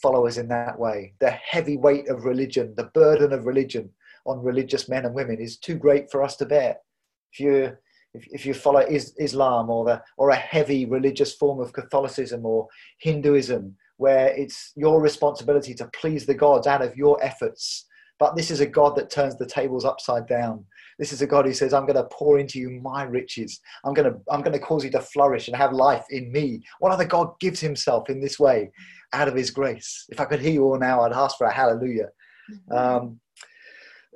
followers 0.02 0.38
in 0.38 0.48
that 0.50 0.80
way? 0.80 1.14
The 1.20 1.32
heavy 1.32 1.78
weight 1.78 2.10
of 2.10 2.26
religion, 2.26 2.74
the 2.76 2.92
burden 2.94 3.32
of 3.34 3.46
religion 3.46 3.90
on 4.26 4.44
religious 4.44 4.90
men 4.90 5.06
and 5.06 5.16
women 5.16 5.40
is 5.40 5.58
too 5.58 5.76
great 5.76 6.12
for 6.12 6.24
us 6.24 6.36
to 6.38 6.46
bear. 6.46 6.78
If 7.34 7.40
you 7.40 7.78
if, 8.14 8.28
if 8.32 8.46
you 8.46 8.56
follow 8.56 8.80
is, 8.80 9.14
Islam 9.20 9.70
or 9.70 9.86
the, 9.86 10.02
or 10.18 10.32
a 10.32 10.36
heavy 10.36 10.86
religious 10.86 11.36
form 11.36 11.60
of 11.60 11.74
Catholicism 11.74 12.44
or 12.44 12.68
Hinduism, 13.00 13.76
where 14.00 14.30
it's 14.30 14.72
your 14.78 15.02
responsibility 15.02 15.74
to 15.74 15.90
please 15.94 16.26
the 16.26 16.34
gods 16.34 16.68
out 16.68 16.82
of 16.82 16.96
your 16.96 17.22
efforts. 17.22 17.86
But 18.18 18.34
this 18.34 18.50
is 18.50 18.62
a 18.62 18.66
God 18.66 18.96
that 18.96 19.10
turns 19.10 19.36
the 19.36 19.46
tables 19.46 19.84
upside 19.84 20.26
down. 20.26 20.66
This 20.98 21.12
is 21.12 21.22
a 21.22 21.28
God 21.28 21.46
who 21.46 21.54
says, 21.54 21.74
I'm 21.74 21.86
going 21.86 21.98
to 21.98 22.08
pour 22.10 22.40
into 22.40 22.60
you 22.60 22.70
my 22.82 23.04
riches. 23.04 23.60
I'm 23.84 23.94
going 23.94 24.10
to, 24.10 24.18
I'm 24.32 24.42
going 24.42 24.58
to 24.58 24.66
cause 24.66 24.86
you 24.86 24.92
to 24.92 25.02
flourish 25.02 25.50
and 25.50 25.58
have 25.58 25.74
life 25.74 26.06
in 26.12 26.32
me. 26.32 26.64
What 26.80 26.94
other 26.94 27.04
God 27.04 27.38
gives 27.42 27.60
himself 27.60 28.10
in 28.10 28.22
this 28.22 28.40
way 28.40 28.72
out 29.12 29.28
of 29.28 29.36
his 29.36 29.52
grace? 29.52 30.06
If 30.08 30.22
I 30.22 30.26
could 30.26 30.40
hear 30.40 30.54
you 30.54 30.64
all 30.64 30.80
now, 30.80 31.02
I'd 31.02 31.12
ask 31.12 31.38
for 31.38 31.48
a 31.48 31.54
hallelujah. 31.54 32.08
Mm-hmm. 32.72 32.74
Um, 32.74 33.20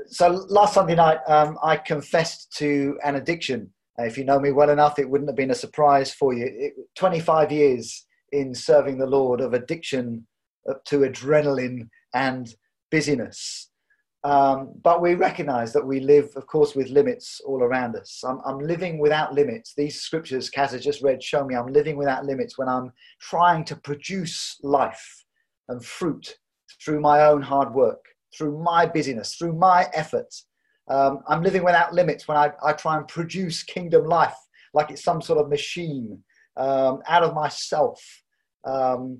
so 0.07 0.29
last 0.29 0.75
Sunday 0.75 0.95
night, 0.95 1.19
um, 1.27 1.57
I 1.61 1.75
confessed 1.75 2.53
to 2.57 2.97
an 3.03 3.15
addiction. 3.15 3.69
If 3.97 4.17
you 4.17 4.23
know 4.23 4.39
me 4.39 4.53
well 4.53 4.69
enough, 4.69 4.97
it 4.97 5.09
wouldn't 5.09 5.29
have 5.29 5.35
been 5.35 5.51
a 5.51 5.55
surprise 5.55 6.13
for 6.13 6.33
you. 6.33 6.45
It, 6.45 6.73
25 6.95 7.51
years 7.51 8.05
in 8.33 8.53
serving 8.53 8.97
the 8.97 9.05
Lord 9.05 9.39
of 9.41 9.53
addiction 9.53 10.27
to 10.85 10.99
adrenaline 10.99 11.89
and 12.13 12.53
busyness. 12.91 13.69
Um, 14.25 14.71
but 14.81 15.01
we 15.01 15.15
recognize 15.15 15.73
that 15.73 15.85
we 15.85 15.99
live, 15.99 16.31
of 16.37 16.47
course, 16.47 16.75
with 16.75 16.89
limits 16.89 17.41
all 17.45 17.61
around 17.61 17.95
us. 17.95 18.23
I'm, 18.25 18.39
I'm 18.45 18.59
living 18.59 18.97
without 18.97 19.33
limits. 19.33 19.73
These 19.75 20.01
scriptures 20.01 20.49
Kaz 20.49 20.71
has 20.71 20.83
just 20.83 21.03
read 21.03 21.21
show 21.21 21.45
me 21.45 21.55
I'm 21.55 21.67
living 21.67 21.97
without 21.97 22.25
limits 22.25 22.57
when 22.57 22.69
I'm 22.69 22.93
trying 23.19 23.65
to 23.65 23.75
produce 23.75 24.57
life 24.63 25.25
and 25.67 25.83
fruit 25.83 26.37
through 26.83 27.01
my 27.01 27.25
own 27.25 27.41
hard 27.41 27.73
work 27.73 28.03
through 28.35 28.61
my 28.61 28.85
busyness, 28.85 29.35
through 29.35 29.53
my 29.53 29.87
efforts. 29.93 30.47
Um, 30.89 31.19
I'm 31.27 31.43
living 31.43 31.63
without 31.63 31.93
limits 31.93 32.27
when 32.27 32.37
I, 32.37 32.51
I 32.63 32.73
try 32.73 32.97
and 32.97 33.07
produce 33.07 33.63
kingdom 33.63 34.05
life 34.05 34.35
like 34.73 34.91
it's 34.91 35.03
some 35.03 35.21
sort 35.21 35.39
of 35.39 35.49
machine 35.49 36.23
um, 36.57 37.01
out 37.07 37.23
of 37.23 37.33
myself. 37.33 38.01
Um, 38.65 39.19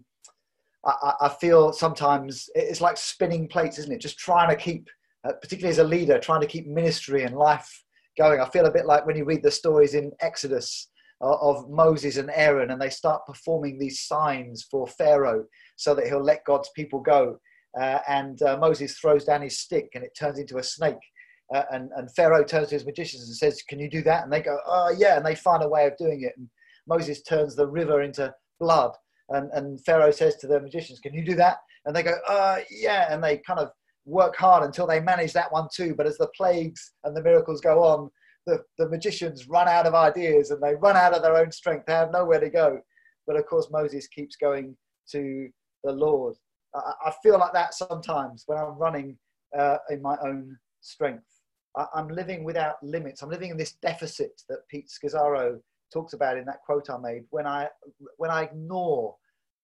I, 0.86 1.14
I, 1.22 1.30
feel 1.30 1.74
sometimes 1.74 2.50
it's 2.56 2.82
like 2.82 2.98
spinning 2.98 3.48
plates, 3.48 3.78
isn't 3.80 3.92
it? 3.92 4.02
Just 4.02 4.18
trying 4.18 4.50
to 4.50 4.56
keep, 4.56 4.90
uh, 5.26 5.34
particularly 5.42 5.72
as 5.72 5.80
a 5.80 5.84
leader, 5.84 6.20
trying 6.20 6.42
to 6.42 6.48
keep 6.48 6.68
ministry 6.68 7.24
and 7.24 7.36
life 7.36 7.84
going. 8.18 8.40
I 8.40 8.50
feel 8.50 8.66
a 8.66 8.72
bit 8.72 8.86
like 8.86 9.06
when 9.06 9.16
you 9.16 9.26
read 9.26 9.44
the 9.44 9.52
stories 9.52 9.96
in 9.96 10.12
Exodus 10.22 10.90
uh, 11.22 11.38
of 11.42 11.70
Moses 11.70 12.18
and 12.18 12.32
Aaron, 12.34 12.72
and 12.72 12.82
they 12.82 12.90
start 12.90 13.26
performing 13.26 13.80
these 13.80 14.02
signs 14.02 14.64
for 14.70 14.88
Pharaoh 14.88 15.46
so 15.78 15.96
that 15.96 16.08
he'll 16.08 16.24
let 16.24 16.46
God's 16.46 16.70
people 16.76 17.00
go 17.00 17.38
uh, 17.80 18.00
and 18.08 18.42
uh, 18.44 18.58
Moses 18.58 18.98
throws 18.98 19.26
down 19.26 19.42
his 19.42 19.60
stick 19.60 19.90
and 19.96 20.04
it 20.04 20.16
turns 20.18 20.40
into 20.40 20.58
a 20.58 20.64
snake. 20.64 20.96
Uh, 21.54 21.64
and, 21.72 21.90
and 21.96 22.14
Pharaoh 22.16 22.44
turns 22.44 22.70
to 22.70 22.76
his 22.76 22.86
magicians 22.86 23.24
and 23.24 23.36
says, 23.36 23.62
Can 23.68 23.80
you 23.80 23.90
do 23.90 24.02
that? 24.04 24.24
And 24.24 24.32
they 24.32 24.42
go, 24.42 24.58
Oh, 24.66 24.94
yeah. 24.98 25.18
And 25.18 25.26
they 25.26 25.36
find 25.36 25.64
a 25.64 25.70
way 25.70 25.86
of 25.86 25.98
doing 25.98 26.22
it. 26.22 26.34
And 26.38 26.48
Moses 26.88 27.22
turns 27.22 27.56
the 27.56 27.68
river 27.68 28.02
into 28.02 28.34
blood. 28.60 28.92
And, 29.30 29.50
and 29.54 29.84
Pharaoh 29.86 30.12
says 30.12 30.36
to 30.38 30.48
the 30.48 30.60
magicians, 30.60 31.00
Can 31.00 31.14
you 31.14 31.24
do 31.24 31.36
that? 31.36 31.58
And 31.86 31.96
they 31.96 32.04
go, 32.04 32.16
uh, 32.28 32.60
Yeah. 32.70 33.08
And 33.14 33.24
they 33.24 33.38
kind 33.38 33.60
of 33.60 33.70
work 34.06 34.36
hard 34.36 34.64
until 34.64 34.88
they 34.88 35.00
manage 35.00 35.34
that 35.34 35.52
one 35.52 35.68
too. 35.74 35.96
But 35.96 36.08
as 36.08 36.18
the 36.18 36.30
plagues 36.36 36.92
and 37.04 37.16
the 37.16 37.24
miracles 37.24 37.62
go 37.62 37.84
on, 37.84 38.10
the, 38.46 38.60
the 38.78 38.90
magicians 38.90 39.48
run 39.48 39.70
out 39.70 39.86
of 39.86 39.96
ideas 39.96 40.52
and 40.52 40.62
they 40.62 40.76
run 40.76 40.98
out 40.98 41.14
of 41.14 41.22
their 41.22 41.38
own 41.38 41.52
strength. 41.52 41.86
They 41.86 41.94
have 41.94 42.12
nowhere 42.12 42.42
to 42.42 42.50
go. 42.50 42.80
But 43.26 43.38
of 43.38 43.46
course, 43.46 43.70
Moses 43.72 44.08
keeps 44.08 44.36
going 44.36 44.76
to 45.12 45.50
the 45.84 45.92
Lord. 45.92 46.36
I, 46.76 47.14
feel 47.22 47.38
like 47.38 47.54
that 47.54 47.76
sometimes 47.76 48.44
when 48.48 48.58
I'm 48.58 48.78
running 48.80 49.16
uh, 49.58 49.78
in 49.92 50.02
my 50.02 50.18
own 50.24 50.58
strength. 50.82 51.24
I, 51.78 51.86
am 51.96 52.08
living 52.10 52.44
without 52.44 52.76
limits. 52.84 53.22
I'm 53.22 53.30
living 53.30 53.52
in 53.52 53.58
this 53.58 53.74
deficit 53.82 54.42
that 54.50 54.68
Pete 54.70 54.90
Scazzero 54.90 55.60
talks 55.94 56.14
about 56.14 56.38
in 56.38 56.46
that 56.46 56.62
quote 56.66 56.90
I 56.90 56.98
made. 56.98 57.24
When 57.30 57.48
I 57.48 57.70
when 58.18 58.32
I 58.32 58.44
ignore 58.44 59.16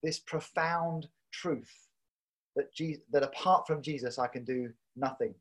this 0.03 0.19
profound 0.19 1.07
truth 1.31 1.71
that 2.55 2.73
Jesus, 2.73 3.03
that 3.11 3.23
apart 3.23 3.67
from 3.67 3.81
Jesus 3.81 4.19
I 4.19 4.27
can 4.27 4.43
do 4.43 4.69
nothing. 4.95 5.33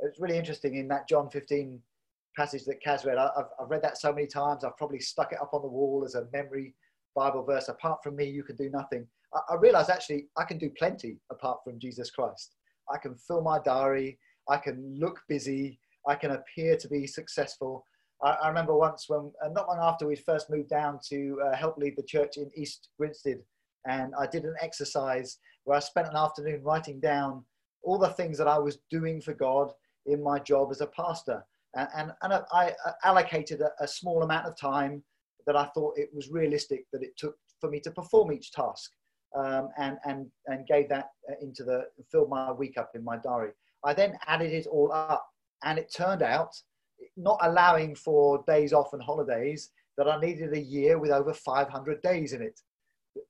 It's 0.00 0.20
really 0.20 0.38
interesting 0.38 0.76
in 0.76 0.88
that 0.88 1.08
John 1.08 1.28
15 1.30 1.80
passage 2.36 2.64
that 2.64 2.82
Kaz 2.84 3.04
read. 3.04 3.18
I've, 3.18 3.44
I've 3.60 3.70
read 3.70 3.82
that 3.82 3.98
so 3.98 4.12
many 4.12 4.26
times. 4.26 4.64
I've 4.64 4.76
probably 4.76 5.00
stuck 5.00 5.32
it 5.32 5.40
up 5.40 5.52
on 5.52 5.62
the 5.62 5.68
wall 5.68 6.04
as 6.04 6.14
a 6.14 6.26
memory 6.32 6.74
Bible 7.14 7.42
verse. 7.42 7.68
Apart 7.68 8.02
from 8.02 8.16
me, 8.16 8.24
you 8.24 8.42
can 8.42 8.56
do 8.56 8.70
nothing. 8.70 9.06
I, 9.34 9.54
I 9.54 9.56
realized 9.56 9.90
actually 9.90 10.28
I 10.36 10.44
can 10.44 10.58
do 10.58 10.70
plenty 10.70 11.18
apart 11.30 11.58
from 11.64 11.78
Jesus 11.78 12.10
Christ. 12.10 12.56
I 12.92 12.98
can 12.98 13.14
fill 13.14 13.42
my 13.42 13.58
diary. 13.58 14.18
I 14.48 14.56
can 14.56 14.96
look 14.98 15.20
busy. 15.28 15.78
I 16.06 16.14
can 16.14 16.32
appear 16.32 16.76
to 16.76 16.88
be 16.88 17.06
successful. 17.06 17.84
I, 18.22 18.30
I 18.30 18.48
remember 18.48 18.74
once 18.74 19.06
when, 19.08 19.32
uh, 19.44 19.48
not 19.48 19.68
long 19.68 19.78
after 19.80 20.06
we 20.06 20.16
first 20.16 20.50
moved 20.50 20.68
down 20.68 20.98
to 21.08 21.40
uh, 21.44 21.56
help 21.56 21.78
lead 21.78 21.96
the 21.96 22.02
church 22.02 22.36
in 22.36 22.50
East 22.56 22.88
Grinstead, 22.98 23.40
and 23.86 24.12
I 24.18 24.26
did 24.26 24.44
an 24.44 24.54
exercise 24.60 25.38
where 25.64 25.76
I 25.76 25.80
spent 25.80 26.08
an 26.08 26.16
afternoon 26.16 26.62
writing 26.62 27.00
down 27.00 27.44
all 27.82 27.98
the 27.98 28.08
things 28.10 28.36
that 28.38 28.48
I 28.48 28.58
was 28.58 28.78
doing 28.90 29.20
for 29.20 29.34
God 29.34 29.72
in 30.06 30.22
my 30.22 30.38
job 30.38 30.68
as 30.70 30.80
a 30.80 30.86
pastor. 30.86 31.44
And, 31.74 31.88
and, 31.94 32.12
and 32.22 32.42
I 32.52 32.74
allocated 33.04 33.60
a, 33.60 33.70
a 33.80 33.88
small 33.88 34.22
amount 34.22 34.46
of 34.46 34.58
time 34.58 35.02
that 35.46 35.56
I 35.56 35.66
thought 35.66 35.98
it 35.98 36.10
was 36.12 36.30
realistic 36.30 36.84
that 36.92 37.02
it 37.02 37.16
took 37.16 37.36
for 37.60 37.70
me 37.70 37.80
to 37.80 37.90
perform 37.90 38.32
each 38.32 38.52
task 38.52 38.90
um, 39.36 39.68
and, 39.78 39.98
and, 40.04 40.26
and 40.46 40.66
gave 40.66 40.88
that 40.88 41.10
uh, 41.30 41.34
into 41.40 41.64
the, 41.64 41.84
filled 42.10 42.28
my 42.28 42.52
week 42.52 42.76
up 42.76 42.90
in 42.94 43.04
my 43.04 43.16
diary. 43.16 43.52
I 43.84 43.94
then 43.94 44.18
added 44.26 44.52
it 44.52 44.66
all 44.66 44.92
up 44.92 45.26
and 45.64 45.78
it 45.78 45.92
turned 45.94 46.22
out, 46.22 46.54
not 47.16 47.38
allowing 47.42 47.94
for 47.94 48.44
days 48.46 48.72
off 48.72 48.92
and 48.92 49.02
holidays, 49.02 49.70
that 49.96 50.08
I 50.08 50.20
needed 50.20 50.52
a 50.52 50.60
year 50.60 50.98
with 50.98 51.10
over 51.10 51.34
500 51.34 52.02
days 52.02 52.32
in 52.32 52.42
it. 52.42 52.60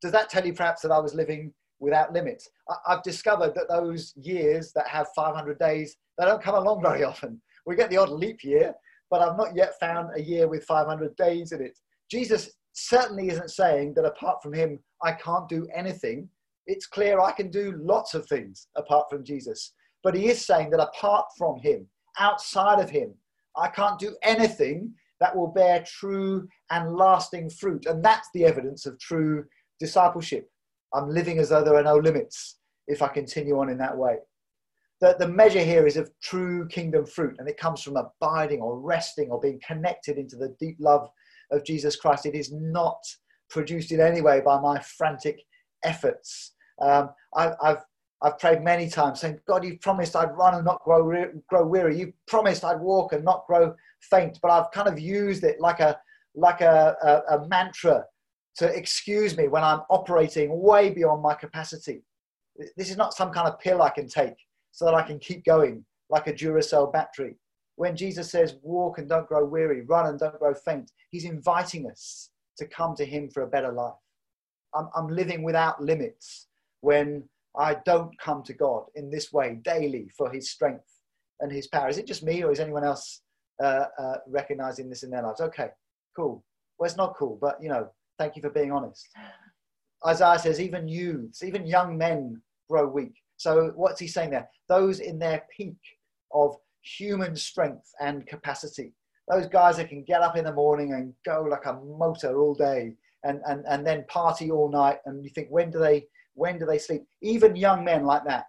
Does 0.03 0.12
that 0.12 0.29
tell 0.29 0.47
you 0.47 0.53
perhaps 0.53 0.83
that 0.83 0.93
I 0.93 0.99
was 0.99 1.15
living 1.15 1.53
without 1.81 2.12
limits. 2.12 2.49
I, 2.69 2.93
have 2.93 3.03
discovered 3.03 3.55
that 3.55 3.69
those 3.69 4.12
years 4.17 4.73
that 4.75 4.87
have 4.87 5.09
500 5.17 5.59
days, 5.59 5.97
they 6.19 6.27
don't 6.27 6.43
come 6.43 6.55
along 6.55 6.83
very 6.83 7.03
often. 7.03 7.41
We 7.67 7.75
get 7.75 7.91
the 7.91 7.97
odd 7.97 8.11
leap 8.11 8.45
year, 8.45 8.75
but 9.11 9.21
I've 9.21 9.37
not 9.37 9.57
yet 9.57 9.79
found 9.81 10.11
a 10.15 10.21
year 10.21 10.47
with 10.47 10.65
500 10.65 11.17
days 11.17 11.53
in 11.53 11.62
it. 11.62 11.77
Jesus 12.11 12.50
certainly 12.73 13.31
isn't 13.31 13.50
saying 13.50 13.95
that 13.95 14.05
apart 14.05 14.43
from 14.43 14.53
him, 14.53 14.79
I 15.03 15.12
can't 15.12 15.49
do 15.49 15.67
anything. 15.75 16.29
It's 16.67 16.87
clear 16.87 17.21
I 17.21 17.33
can 17.33 17.50
do 17.50 17.75
lots 17.81 18.15
of 18.15 18.27
things 18.27 18.69
apart 18.77 19.07
from 19.11 19.25
Jesus. 19.25 19.73
But 20.05 20.15
he 20.15 20.29
is 20.29 20.45
saying 20.45 20.71
that 20.71 20.81
apart 20.81 21.27
from 21.37 21.59
him, 21.59 21.87
outside 22.19 22.81
of 22.81 22.91
him, 22.91 23.15
I 23.61 23.69
can't 23.69 23.99
do 23.99 24.17
anything 24.23 24.95
that 25.21 25.37
will 25.37 25.49
bear 25.49 25.85
true 25.87 26.49
and 26.71 26.97
lasting 26.97 27.50
fruit. 27.50 27.87
And 27.87 28.02
that's 28.05 28.29
the 28.33 28.45
evidence 28.45 28.87
of 28.87 28.99
true 28.99 29.45
discipleship. 29.79 30.49
I'm 30.95 31.11
living 31.11 31.38
as 31.38 31.50
though 31.50 31.62
there 31.62 31.76
are 31.76 31.83
no 31.83 31.97
limits 31.97 32.59
if 32.88 33.02
I 33.02 33.09
continue 33.09 33.59
on 33.59 33.69
in 33.69 33.79
that 33.79 33.97
way. 33.97 34.17
The, 35.00 35.17
the 35.19 35.29
measure 35.29 35.62
here 35.62 35.87
is 35.87 35.97
of 35.97 36.11
true 36.23 36.69
kingdom 36.69 37.07
fruit, 37.07 37.37
and 37.38 37.49
it 37.49 37.57
comes 37.57 37.83
from 37.83 37.97
abiding 37.97 38.61
or 38.61 38.79
resting 38.79 39.31
or 39.31 39.40
being 39.40 39.61
connected 39.67 40.19
into 40.19 40.37
the 40.37 40.55
deep 40.59 40.76
love 40.79 41.09
of 41.50 41.64
Jesus 41.64 41.97
Christ. 41.97 42.26
It 42.26 42.35
is 42.35 42.52
not 42.52 43.00
produced 43.49 43.93
in 43.93 44.00
any 44.00 44.21
way 44.21 44.40
by 44.45 44.61
my 44.61 44.79
frantic 44.81 45.40
efforts. 45.85 46.55
Um, 46.81 47.11
I, 47.35 47.52
I've 47.62 47.85
I've 48.23 48.39
prayed 48.39 48.62
many 48.62 48.89
times 48.89 49.21
saying, 49.21 49.41
God, 49.47 49.65
you've 49.65 49.81
promised 49.81 50.15
I'd 50.15 50.37
run 50.37 50.55
and 50.55 50.65
not 50.65 50.83
grow, 50.83 51.31
grow 51.49 51.67
weary. 51.67 51.99
You've 51.99 52.12
promised 52.27 52.65
I'd 52.65 52.81
walk 52.81 53.12
and 53.12 53.25
not 53.25 53.47
grow 53.47 53.75
faint. 54.00 54.39
But 54.43 54.50
I've 54.50 54.71
kind 54.73 54.89
of 54.89 54.99
used 54.99 55.43
it 55.43 55.59
like 55.61 55.81
a, 55.81 55.99
like 56.35 56.61
a, 56.61 56.97
a, 57.03 57.37
a 57.37 57.49
mantra 57.49 58.05
to 58.57 58.67
excuse 58.67 59.37
me 59.37 59.49
when 59.49 59.65
I'm 59.65 59.81
operating 59.89 60.61
way 60.61 60.91
beyond 60.91 61.23
my 61.23 61.35
capacity. 61.35 62.03
This 62.77 62.91
is 62.91 62.97
not 62.97 63.15
some 63.15 63.33
kind 63.33 63.49
of 63.49 63.59
pill 63.59 63.81
I 63.81 63.91
can 63.91 64.07
take 64.07 64.37
so 64.71 64.85
that 64.85 64.95
I 64.95 65.03
can 65.03 65.19
keep 65.19 65.45
going 65.45 65.85
like 66.11 66.27
a 66.27 66.33
Duracell 66.33 66.93
battery. 66.93 67.37
When 67.77 67.97
Jesus 67.97 68.31
says, 68.31 68.57
walk 68.62 68.99
and 68.99 69.09
don't 69.09 69.29
grow 69.29 69.47
weary, 69.47 69.81
run 69.83 70.07
and 70.07 70.19
don't 70.19 70.39
grow 70.39 70.53
faint, 70.53 70.93
he's 71.11 71.25
inviting 71.25 71.91
us 71.91 72.29
to 72.59 72.67
come 72.67 72.95
to 72.97 73.07
him 73.07 73.31
for 73.31 73.43
a 73.43 73.47
better 73.47 73.73
life. 73.73 73.95
I'm, 74.75 74.89
I'm 74.95 75.09
living 75.09 75.43
without 75.43 75.83
limits 75.83 76.49
when 76.83 77.25
I 77.59 77.76
don't 77.85 78.16
come 78.19 78.42
to 78.45 78.52
God 78.52 78.85
in 78.95 79.11
this 79.11 79.33
way 79.33 79.59
daily 79.62 80.11
for 80.16 80.30
his 80.30 80.50
strength 80.50 80.85
and 81.40 81.50
his 81.50 81.66
power. 81.66 81.88
Is 81.88 81.99
it 81.99 82.07
just 82.07 82.23
me 82.23 82.42
or 82.45 82.52
is 82.52 82.61
anyone 82.61 82.85
else 82.85 83.23
uh, 83.62 83.87
uh, 83.99 84.16
recognizing 84.28 84.88
this 84.88 85.02
in 85.02 85.11
their 85.11 85.23
lives? 85.23 85.40
Okay, 85.40 85.69
cool. 86.16 86.45
Well, 86.78 86.87
it's 86.87 86.97
not 86.97 87.16
cool, 87.16 87.38
but 87.40 87.62
you 87.62 87.69
know, 87.69 87.88
thank 88.19 88.37
you 88.37 88.42
for 88.42 88.50
being 88.50 88.73
honest. 88.73 89.09
Isaiah 90.07 90.38
says, 90.38 90.61
even 90.61 90.88
youths, 90.88 91.42
even 91.42 91.66
young 91.66 91.99
men 91.99 92.40
grow 92.69 92.87
weak. 92.87 93.14
So, 93.37 93.73
what's 93.75 94.00
he 94.00 94.07
saying 94.07 94.30
there? 94.30 94.49
Those 94.69 95.00
in 95.00 95.19
their 95.19 95.42
peak 95.54 95.76
of 96.33 96.57
human 96.83 97.37
strength 97.37 97.92
and 98.00 98.26
capacity. 98.26 98.92
Those 99.28 99.47
guys 99.47 99.76
that 99.76 99.88
can 99.88 100.04
get 100.04 100.23
up 100.23 100.37
in 100.37 100.45
the 100.45 100.52
morning 100.52 100.95
and 100.95 101.12
go 101.25 101.47
like 101.49 101.66
a 101.66 101.75
motor 101.75 102.40
all 102.40 102.54
day 102.54 102.95
and, 103.25 103.40
and, 103.47 103.64
and 103.69 103.87
then 103.87 104.04
party 104.09 104.50
all 104.50 104.71
night. 104.71 104.99
And 105.07 105.23
you 105.23 105.30
think, 105.30 105.49
when 105.50 105.71
do 105.71 105.78
they 105.78 106.07
when 106.34 106.58
do 106.58 106.66
they 106.66 106.78
sleep? 106.78 107.02
Even 107.22 107.56
young 107.56 107.84
men 107.84 108.04
like 108.04 108.25
that, 108.25 108.46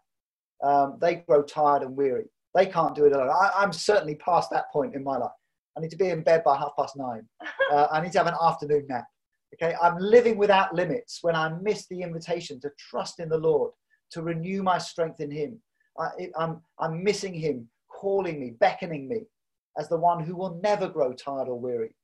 um, 0.63 0.97
they 1.01 1.15
grow 1.15 1.41
tired 1.43 1.83
and 1.83 1.95
weary. 1.95 2.25
They 2.53 2.65
can't 2.65 2.95
do 2.95 3.05
it 3.05 3.13
alone. 3.13 3.29
I, 3.29 3.63
am 3.63 3.71
certainly 3.73 4.15
past 4.15 4.49
that 4.51 4.71
point 4.71 4.95
in 4.95 5.03
my 5.03 5.17
life. 5.17 5.31
I 5.77 5.81
need 5.81 5.91
to 5.91 5.97
be 5.97 6.09
in 6.09 6.21
bed 6.21 6.43
by 6.43 6.57
half 6.57 6.71
past 6.77 6.95
nine. 6.97 7.27
Uh, 7.71 7.87
I 7.89 8.01
need 8.01 8.11
to 8.11 8.17
have 8.17 8.27
an 8.27 8.35
afternoon 8.41 8.85
nap. 8.89 9.05
Okay, 9.53 9.73
I'm 9.81 9.97
living 9.97 10.37
without 10.37 10.75
limits 10.75 11.19
when 11.21 11.37
I 11.37 11.53
miss 11.61 11.87
the 11.87 12.01
invitation 12.01 12.59
to 12.59 12.69
trust 12.77 13.21
in 13.21 13.29
the 13.29 13.37
Lord, 13.37 13.71
to 14.11 14.21
renew 14.21 14.61
my 14.61 14.77
strength 14.77 15.21
in 15.21 15.31
Him. 15.31 15.57
I, 15.97 16.27
I'm, 16.37 16.59
I'm 16.79 17.01
missing 17.01 17.33
Him 17.33 17.69
calling 17.89 18.41
me, 18.41 18.55
beckoning 18.59 19.07
me 19.07 19.21
as 19.77 19.87
the 19.87 19.95
one 19.95 20.21
who 20.21 20.35
will 20.35 20.59
never 20.61 20.89
grow 20.89 21.13
tired 21.13 21.47
or 21.47 21.57
weary. 21.57 21.95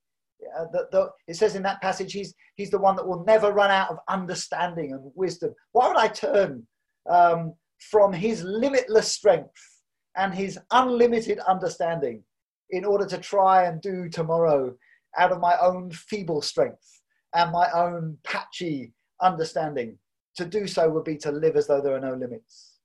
Uh, 0.58 0.66
the, 0.72 0.88
the, 0.92 1.10
it 1.28 1.36
says 1.36 1.56
in 1.56 1.64
that 1.64 1.82
passage, 1.82 2.14
he's, 2.14 2.34
he's 2.56 2.70
the 2.70 2.78
one 2.78 2.96
that 2.96 3.08
will 3.08 3.24
never 3.26 3.52
run 3.52 3.72
out 3.72 3.90
of 3.90 3.98
understanding 4.08 4.92
and 4.92 5.12
wisdom. 5.16 5.54
Why 5.72 5.88
would 5.88 5.98
I 5.98 6.08
turn 6.08 6.66
um, 7.10 7.54
from 7.80 8.14
his 8.14 8.44
limitless 8.44 9.12
strength 9.12 9.82
and 10.16 10.34
his 10.34 10.60
unlimited 10.72 11.40
understanding 11.40 12.24
in 12.70 12.86
order 12.86 13.06
to 13.08 13.18
try 13.18 13.66
and 13.66 13.82
do 13.82 14.10
tomorrow 14.10 14.76
out 15.18 15.32
of 15.32 15.40
my 15.40 15.56
own 15.62 15.92
feeble 15.92 16.42
strength 16.42 17.02
and 17.34 17.52
my 17.52 17.70
own 17.72 18.18
patchy 18.24 18.94
understanding? 19.22 19.98
To 20.36 20.46
do 20.46 20.68
so 20.68 20.88
would 20.90 21.04
be 21.04 21.18
to 21.18 21.32
live 21.32 21.56
as 21.56 21.66
though 21.66 21.82
there 21.82 21.96
are 21.96 22.00
no 22.00 22.14
limits. 22.14 22.77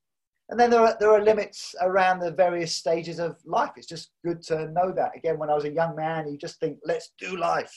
And 0.52 0.60
then 0.60 0.68
there 0.68 0.82
are, 0.82 0.94
there 1.00 1.10
are 1.10 1.24
limits 1.24 1.74
around 1.80 2.20
the 2.20 2.30
various 2.30 2.76
stages 2.76 3.18
of 3.18 3.38
life. 3.46 3.70
It's 3.78 3.86
just 3.86 4.10
good 4.22 4.42
to 4.48 4.70
know 4.72 4.92
that. 4.92 5.16
Again, 5.16 5.38
when 5.38 5.48
I 5.48 5.54
was 5.54 5.64
a 5.64 5.72
young 5.72 5.96
man, 5.96 6.30
you 6.30 6.36
just 6.36 6.60
think, 6.60 6.76
let's 6.84 7.14
do 7.18 7.38
life. 7.38 7.72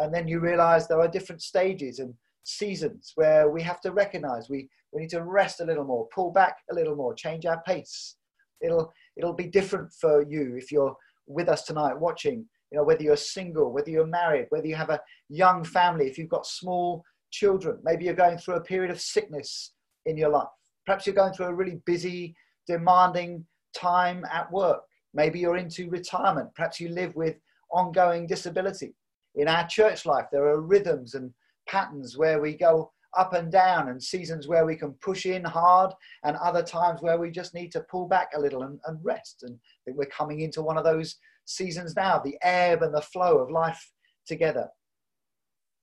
And 0.00 0.12
then 0.12 0.26
you 0.26 0.40
realize 0.40 0.88
there 0.88 0.98
are 0.98 1.06
different 1.06 1.42
stages 1.42 2.00
and 2.00 2.12
seasons 2.42 3.12
where 3.14 3.48
we 3.48 3.62
have 3.62 3.80
to 3.82 3.92
recognize 3.92 4.50
we, 4.50 4.68
we 4.92 5.02
need 5.02 5.10
to 5.10 5.22
rest 5.22 5.60
a 5.60 5.64
little 5.64 5.84
more, 5.84 6.08
pull 6.12 6.32
back 6.32 6.56
a 6.72 6.74
little 6.74 6.96
more, 6.96 7.14
change 7.14 7.46
our 7.46 7.62
pace. 7.62 8.16
It'll, 8.60 8.92
it'll 9.16 9.32
be 9.32 9.46
different 9.46 9.92
for 9.92 10.24
you 10.28 10.56
if 10.56 10.72
you're 10.72 10.96
with 11.28 11.48
us 11.48 11.62
tonight 11.62 12.00
watching, 12.00 12.44
you 12.72 12.78
know, 12.78 12.82
whether 12.82 13.04
you're 13.04 13.16
single, 13.16 13.72
whether 13.72 13.90
you're 13.90 14.04
married, 14.04 14.46
whether 14.48 14.66
you 14.66 14.74
have 14.74 14.90
a 14.90 15.00
young 15.28 15.62
family, 15.62 16.08
if 16.08 16.18
you've 16.18 16.28
got 16.28 16.48
small 16.48 17.04
children, 17.30 17.78
maybe 17.84 18.06
you're 18.06 18.14
going 18.14 18.38
through 18.38 18.56
a 18.56 18.60
period 18.60 18.90
of 18.90 19.00
sickness 19.00 19.72
in 20.04 20.16
your 20.16 20.30
life 20.30 20.48
Perhaps 20.88 21.06
you're 21.06 21.14
going 21.14 21.34
through 21.34 21.48
a 21.48 21.54
really 21.54 21.82
busy, 21.84 22.34
demanding 22.66 23.44
time 23.76 24.24
at 24.32 24.50
work. 24.50 24.80
Maybe 25.12 25.38
you're 25.38 25.58
into 25.58 25.90
retirement. 25.90 26.48
Perhaps 26.54 26.80
you 26.80 26.88
live 26.88 27.14
with 27.14 27.36
ongoing 27.70 28.26
disability. 28.26 28.94
In 29.34 29.48
our 29.48 29.66
church 29.66 30.06
life, 30.06 30.28
there 30.32 30.46
are 30.46 30.62
rhythms 30.62 31.12
and 31.12 31.30
patterns 31.68 32.16
where 32.16 32.40
we 32.40 32.56
go 32.56 32.90
up 33.18 33.34
and 33.34 33.52
down, 33.52 33.90
and 33.90 34.02
seasons 34.02 34.48
where 34.48 34.64
we 34.64 34.76
can 34.76 34.92
push 35.02 35.26
in 35.26 35.44
hard, 35.44 35.92
and 36.24 36.38
other 36.38 36.62
times 36.62 37.02
where 37.02 37.18
we 37.18 37.30
just 37.30 37.52
need 37.52 37.70
to 37.72 37.84
pull 37.90 38.08
back 38.08 38.30
a 38.34 38.40
little 38.40 38.62
and, 38.62 38.80
and 38.86 38.98
rest. 39.04 39.42
And 39.42 39.56
I 39.56 39.80
think 39.84 39.98
we're 39.98 40.06
coming 40.06 40.40
into 40.40 40.62
one 40.62 40.78
of 40.78 40.84
those 40.84 41.16
seasons 41.44 41.96
now 41.96 42.18
the 42.18 42.38
ebb 42.40 42.80
and 42.80 42.94
the 42.94 43.02
flow 43.02 43.36
of 43.36 43.50
life 43.50 43.92
together. 44.26 44.68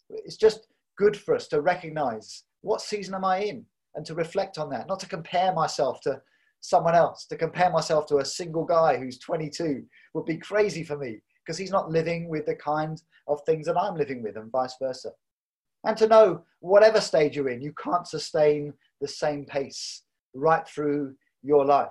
It's 0.10 0.38
just 0.38 0.66
good 0.98 1.16
for 1.16 1.36
us 1.36 1.48
to 1.50 1.62
recognize 1.62 2.46
what 2.62 2.82
season 2.82 3.14
am 3.14 3.24
I 3.24 3.42
in? 3.42 3.68
And 3.96 4.06
to 4.06 4.14
reflect 4.14 4.58
on 4.58 4.70
that, 4.70 4.88
not 4.88 5.00
to 5.00 5.08
compare 5.08 5.54
myself 5.54 6.02
to 6.02 6.22
someone 6.62 6.96
else. 6.96 7.26
To 7.28 7.38
compare 7.38 7.70
myself 7.70 8.08
to 8.08 8.18
a 8.18 8.26
single 8.26 8.66
guy 8.66 8.98
who's 8.98 9.20
22 9.20 9.84
would 10.14 10.26
be 10.26 10.38
crazy 10.38 10.84
for 10.84 10.98
me 10.98 11.22
because 11.44 11.58
he's 11.58 11.72
not 11.72 11.92
living 11.92 12.28
with 12.28 12.46
the 12.46 12.56
kind 12.56 13.02
of 13.28 13.40
things 13.46 13.68
that 13.68 13.78
I'm 13.78 13.96
living 13.96 14.24
with, 14.24 14.36
and 14.36 14.52
vice 14.52 14.76
versa. 14.82 15.12
And 15.86 15.96
to 15.98 16.08
know 16.08 16.44
whatever 16.60 17.00
stage 17.00 17.36
you're 17.36 17.50
in, 17.50 17.62
you 17.62 17.74
can't 17.74 18.08
sustain 18.08 18.74
the 19.02 19.08
same 19.08 19.46
pace 19.46 20.04
right 20.34 20.68
through 20.68 21.16
your 21.44 21.64
life. 21.64 21.90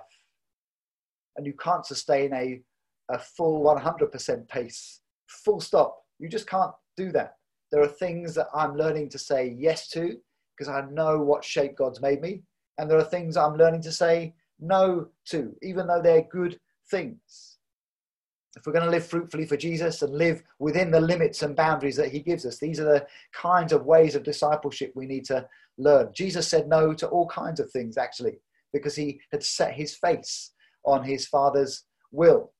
And 1.37 1.45
you 1.45 1.53
can't 1.53 1.85
sustain 1.85 2.33
a, 2.33 2.61
a 3.09 3.19
full 3.19 3.63
100% 3.63 4.47
pace, 4.49 5.01
full 5.27 5.61
stop. 5.61 5.97
You 6.19 6.27
just 6.27 6.47
can't 6.47 6.71
do 6.97 7.11
that. 7.13 7.35
There 7.71 7.81
are 7.81 7.87
things 7.87 8.35
that 8.35 8.47
I'm 8.53 8.75
learning 8.75 9.09
to 9.09 9.19
say 9.19 9.55
yes 9.57 9.87
to 9.89 10.17
because 10.55 10.69
I 10.69 10.85
know 10.91 11.19
what 11.19 11.43
shape 11.43 11.75
God's 11.75 12.01
made 12.01 12.21
me. 12.21 12.43
And 12.77 12.89
there 12.89 12.97
are 12.97 13.03
things 13.03 13.37
I'm 13.37 13.57
learning 13.57 13.81
to 13.83 13.91
say 13.91 14.33
no 14.59 15.07
to, 15.29 15.55
even 15.61 15.87
though 15.87 16.01
they're 16.01 16.23
good 16.23 16.59
things. 16.89 17.57
If 18.55 18.65
we're 18.65 18.73
going 18.73 18.85
to 18.85 18.91
live 18.91 19.05
fruitfully 19.05 19.45
for 19.45 19.57
Jesus 19.57 20.01
and 20.01 20.13
live 20.13 20.41
within 20.59 20.89
the 20.89 21.01
limits 21.01 21.43
and 21.43 21.55
boundaries 21.55 21.97
that 21.97 22.11
He 22.11 22.19
gives 22.19 22.45
us, 22.45 22.57
these 22.57 22.79
are 22.79 22.85
the 22.85 23.05
kinds 23.33 23.73
of 23.73 23.85
ways 23.85 24.15
of 24.15 24.23
discipleship 24.23 24.93
we 24.95 25.05
need 25.05 25.25
to 25.25 25.47
learn. 25.77 26.11
Jesus 26.13 26.47
said 26.47 26.69
no 26.69 26.93
to 26.93 27.07
all 27.07 27.27
kinds 27.27 27.59
of 27.59 27.69
things, 27.71 27.97
actually, 27.97 28.39
because 28.71 28.95
He 28.95 29.19
had 29.31 29.43
set 29.43 29.73
His 29.73 29.95
face 29.95 30.51
on 30.85 31.03
His 31.03 31.27
Father's 31.27 31.83
will. 32.11 32.53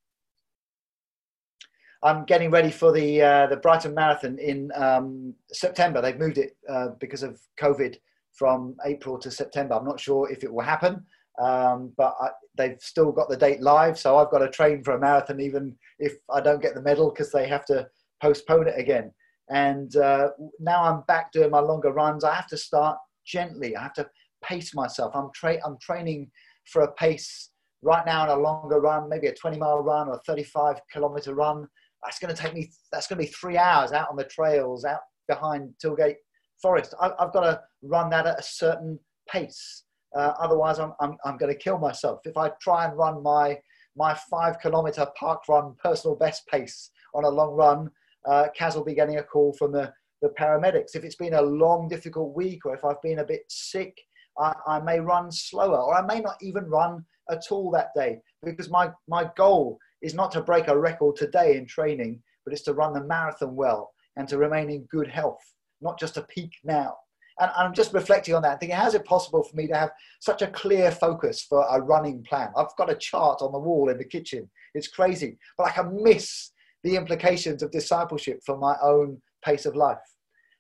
I'm 2.06 2.24
getting 2.26 2.52
ready 2.52 2.70
for 2.70 2.92
the 2.92 3.20
uh, 3.20 3.48
the 3.48 3.58
Brighton 3.58 3.96
Marathon 3.96 4.38
in 4.38 4.72
um, 4.76 5.34
September. 5.52 6.02
They've 6.02 6.20
moved 6.20 6.38
it 6.38 6.56
uh, 6.70 6.90
because 7.00 7.24
of 7.24 7.42
COVID 7.60 7.96
from 8.32 8.76
April 8.86 9.18
to 9.18 9.32
September. 9.32 9.74
I'm 9.74 9.86
not 9.86 10.00
sure 10.00 10.32
if 10.32 10.44
it 10.44 10.54
will 10.54 10.64
happen, 10.64 11.04
um, 11.42 11.94
but 11.98 12.14
I, 12.22 12.30
they've 12.56 12.80
still 12.80 13.12
got 13.12 13.28
the 13.28 13.36
date 13.36 13.60
live. 13.60 13.98
So 13.98 14.18
I've 14.18 14.30
got 14.30 14.40
to 14.40 14.50
train 14.50 14.84
for 14.84 14.94
a 14.94 15.00
marathon 15.00 15.40
even 15.40 15.76
if 15.98 16.14
I 16.32 16.42
don't 16.42 16.62
get 16.62 16.76
the 16.76 16.82
medal 16.82 17.10
because 17.10 17.32
they 17.32 17.48
have 17.48 17.66
to 17.66 17.88
postpone 18.22 18.68
it 18.68 18.78
again. 18.78 19.12
And 19.50 19.96
uh, 19.96 20.30
now 20.60 20.84
I'm 20.84 21.02
back 21.08 21.32
doing 21.32 21.50
my 21.50 21.60
longer 21.60 21.92
runs. 21.92 22.24
I 22.24 22.36
have 22.36 22.48
to 22.50 22.58
start 22.58 23.00
gently. 23.26 23.76
I 23.76 23.82
have 23.82 23.94
to 23.94 24.08
pace 24.44 24.76
myself. 24.76 25.16
I'm 25.16 25.32
tra- 25.34 25.66
I'm 25.66 25.80
training 25.80 26.30
for 26.66 26.84
a 26.84 26.92
pace 26.94 27.50
right 27.82 28.06
now 28.06 28.26
in 28.26 28.30
a 28.30 28.36
longer 28.36 28.80
run, 28.80 29.10
maybe 29.10 29.26
a 29.26 29.34
20 29.34 29.58
mile 29.58 29.80
run 29.80 30.08
or 30.08 30.16
a 30.16 30.20
35 30.20 30.80
kilometer 30.92 31.34
run 31.34 31.68
that's 32.06 32.20
going 32.20 32.34
to 32.34 32.42
take 32.42 32.54
me 32.54 32.70
that's 32.92 33.08
going 33.08 33.20
to 33.20 33.26
be 33.26 33.32
three 33.32 33.58
hours 33.58 33.92
out 33.92 34.10
on 34.10 34.16
the 34.16 34.24
trails 34.24 34.86
out 34.86 35.02
behind 35.28 35.74
tilgate 35.82 36.18
forest 36.62 36.94
I, 37.02 37.12
have 37.20 37.34
got 37.34 37.42
to 37.42 37.62
run 37.82 38.10
that 38.12 38.28
at 38.28 38.40
a 38.40 38.44
certain 38.44 39.00
pace. 39.28 39.84
Uh, 40.16 40.34
otherwise, 40.40 40.80
I'm, 40.80 40.94
I'm, 41.02 41.18
I'm 41.26 41.38
going 41.38 41.52
to 41.52 41.60
kill 41.60 41.78
myself. 41.78 42.22
If 42.24 42.38
I 42.38 42.52
try 42.62 42.86
and 42.86 42.98
run 42.98 43.22
my, 43.22 43.60
my 43.98 44.18
five 44.30 44.60
kilometer 44.60 45.08
park 45.18 45.44
run 45.50 45.76
personal 45.84 46.16
best 46.16 46.48
pace 46.48 46.92
on 47.14 47.26
a 47.26 47.30
long 47.30 47.54
run, 47.54 47.90
uh, 48.26 48.48
Kaz 48.58 48.76
will 48.76 48.86
be 48.86 48.96
getting 48.96 49.18
a 49.18 49.24
call 49.24 49.54
from 49.54 49.72
the, 49.72 49.92
the 50.22 50.30
paramedics. 50.40 50.96
If 50.96 51.04
it's 51.04 51.16
been 51.16 51.34
a 51.34 51.42
long, 51.42 51.88
difficult 51.88 52.36
week, 52.36 52.66
or 52.66 52.74
if 52.74 52.86
I've 52.86 53.02
been 53.02 53.20
a 53.20 53.26
bit 53.26 53.42
sick, 53.50 53.96
I, 54.40 54.54
I 54.68 54.80
may 54.80 55.00
run 55.00 55.32
slower, 55.32 55.78
or 55.78 55.94
I 55.96 56.06
may 56.06 56.22
not 56.22 56.38
even 56.42 56.66
run 56.66 57.06
at 57.30 57.44
all 57.52 57.72
that 57.72 57.90
day 57.96 58.20
because 58.44 58.70
my, 58.70 58.92
my 59.08 59.30
goal 59.36 59.78
is 60.06 60.14
not 60.14 60.32
to 60.32 60.42
break 60.42 60.68
a 60.68 60.78
record 60.78 61.16
today 61.16 61.58
in 61.58 61.66
training, 61.66 62.22
but 62.46 62.54
it's 62.54 62.62
to 62.64 62.74
run 62.74 62.94
the 62.94 63.04
marathon 63.04 63.56
well 63.56 63.92
and 64.18 64.28
to 64.28 64.38
remain 64.38 64.70
in 64.70 64.84
good 64.84 65.08
health, 65.08 65.44
not 65.82 66.00
just 66.00 66.14
to 66.14 66.22
peak 66.22 66.52
now. 66.64 66.96
And 67.40 67.52
I'm 67.58 67.74
just 67.74 67.92
reflecting 67.92 68.36
on 68.36 68.44
that, 68.44 68.60
thinking, 68.60 68.78
how 68.78 68.88
is 68.88 68.94
it 68.94 69.04
possible 69.04 69.44
for 69.44 69.56
me 69.56 69.68
to 69.68 69.76
have 69.76 69.90
such 70.22 70.42
a 70.44 70.48
clear 70.48 70.92
focus 70.92 71.42
for 71.42 71.66
a 71.70 71.82
running 71.82 72.24
plan? 72.24 72.50
I've 72.56 72.76
got 72.78 72.92
a 72.92 72.96
chart 72.96 73.42
on 73.42 73.52
the 73.52 73.60
wall 73.60 73.90
in 73.90 73.98
the 73.98 74.06
kitchen. 74.06 74.50
It's 74.76 74.88
crazy, 74.88 75.38
but 75.58 75.68
I 75.68 75.72
can 75.72 76.02
miss 76.02 76.52
the 76.84 76.96
implications 76.96 77.64
of 77.64 77.72
discipleship 77.72 78.40
for 78.46 78.58
my 78.58 78.76
own 78.82 79.20
pace 79.44 79.66
of 79.66 79.76
life. 79.76 79.98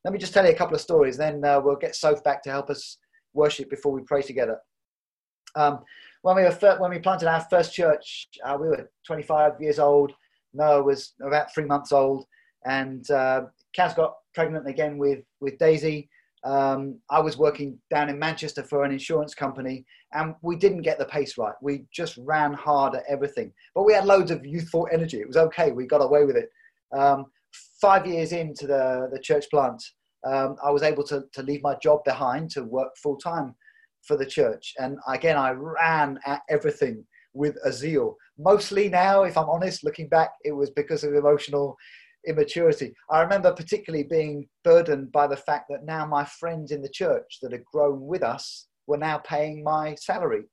Let 0.03 0.11
me 0.11 0.19
just 0.19 0.33
tell 0.33 0.45
you 0.45 0.51
a 0.51 0.55
couple 0.55 0.75
of 0.75 0.81
stories, 0.81 1.17
then 1.17 1.45
uh, 1.45 1.61
we'll 1.63 1.75
get 1.75 1.95
Soph 1.95 2.23
back 2.23 2.41
to 2.43 2.49
help 2.49 2.69
us 2.69 2.97
worship 3.33 3.69
before 3.69 3.93
we 3.93 4.01
pray 4.01 4.23
together. 4.23 4.57
Um, 5.55 5.79
when 6.25 6.37
we 6.37 6.41
were 6.41 6.77
when 6.79 6.89
we 6.89 6.97
planted 6.97 7.27
our 7.27 7.41
first 7.51 7.71
church, 7.71 8.27
uh, 8.43 8.57
we 8.59 8.67
were 8.67 8.89
25 9.05 9.61
years 9.61 9.77
old. 9.77 10.11
Noah 10.55 10.81
was 10.81 11.13
about 11.21 11.53
three 11.53 11.65
months 11.65 11.91
old, 11.91 12.25
and 12.65 13.07
uh, 13.11 13.41
Kaz 13.77 13.95
got 13.95 14.15
pregnant 14.33 14.67
again 14.67 14.97
with 14.97 15.19
with 15.39 15.59
Daisy. 15.59 16.09
Um, 16.43 16.99
I 17.11 17.19
was 17.19 17.37
working 17.37 17.77
down 17.91 18.09
in 18.09 18.17
Manchester 18.17 18.63
for 18.63 18.83
an 18.83 18.91
insurance 18.91 19.35
company, 19.35 19.85
and 20.13 20.33
we 20.41 20.55
didn't 20.55 20.81
get 20.81 20.97
the 20.97 21.05
pace 21.05 21.37
right. 21.37 21.53
We 21.61 21.85
just 21.93 22.17
ran 22.17 22.53
hard 22.53 22.95
at 22.95 23.03
everything, 23.07 23.53
but 23.75 23.83
we 23.83 23.93
had 23.93 24.05
loads 24.05 24.31
of 24.31 24.43
youthful 24.43 24.87
energy. 24.91 25.19
It 25.19 25.27
was 25.27 25.37
okay. 25.37 25.73
We 25.73 25.85
got 25.85 26.01
away 26.01 26.25
with 26.25 26.37
it. 26.37 26.49
Um, 26.91 27.25
five 27.79 28.07
years 28.07 28.31
into 28.31 28.65
the 28.65 29.09
the 29.13 29.19
church 29.19 29.45
plant, 29.51 29.83
um, 30.23 30.55
I 30.65 30.71
was 30.71 30.81
able 30.81 31.03
to 31.03 31.25
to 31.33 31.43
leave 31.43 31.61
my 31.61 31.75
job 31.83 32.03
behind 32.03 32.49
to 32.51 32.63
work 32.63 32.97
full 32.97 33.17
time 33.17 33.53
for 34.07 34.17
the 34.17 34.25
church, 34.25 34.73
and 34.79 34.97
again 35.07 35.37
I 35.37 35.51
ran 35.51 36.19
at 36.25 36.41
everything 36.49 37.05
with 37.33 37.57
a 37.65 37.71
zeal. 37.71 38.15
Mostly 38.37 38.89
now, 38.89 39.23
if 39.23 39.37
I'm 39.37 39.49
honest, 39.49 39.83
looking 39.83 40.07
back, 40.07 40.31
it 40.43 40.51
was 40.51 40.69
because 40.69 41.03
of 41.03 41.13
emotional 41.13 41.75
immaturity. 42.27 42.93
I 43.09 43.21
remember 43.21 43.53
particularly 43.53 44.03
being 44.03 44.47
burdened 44.63 45.11
by 45.11 45.27
the 45.27 45.37
fact 45.37 45.65
that 45.69 45.85
now 45.85 46.05
my 46.05 46.25
friends 46.25 46.71
in 46.71 46.81
the 46.81 46.89
church 46.89 47.39
that 47.41 47.51
had 47.51 47.65
grown 47.65 48.05
with 48.05 48.23
us 48.23 48.67
were 48.87 48.97
now 48.97 49.17
paying 49.19 49.63
my 49.63 49.95
salary. 49.95 50.45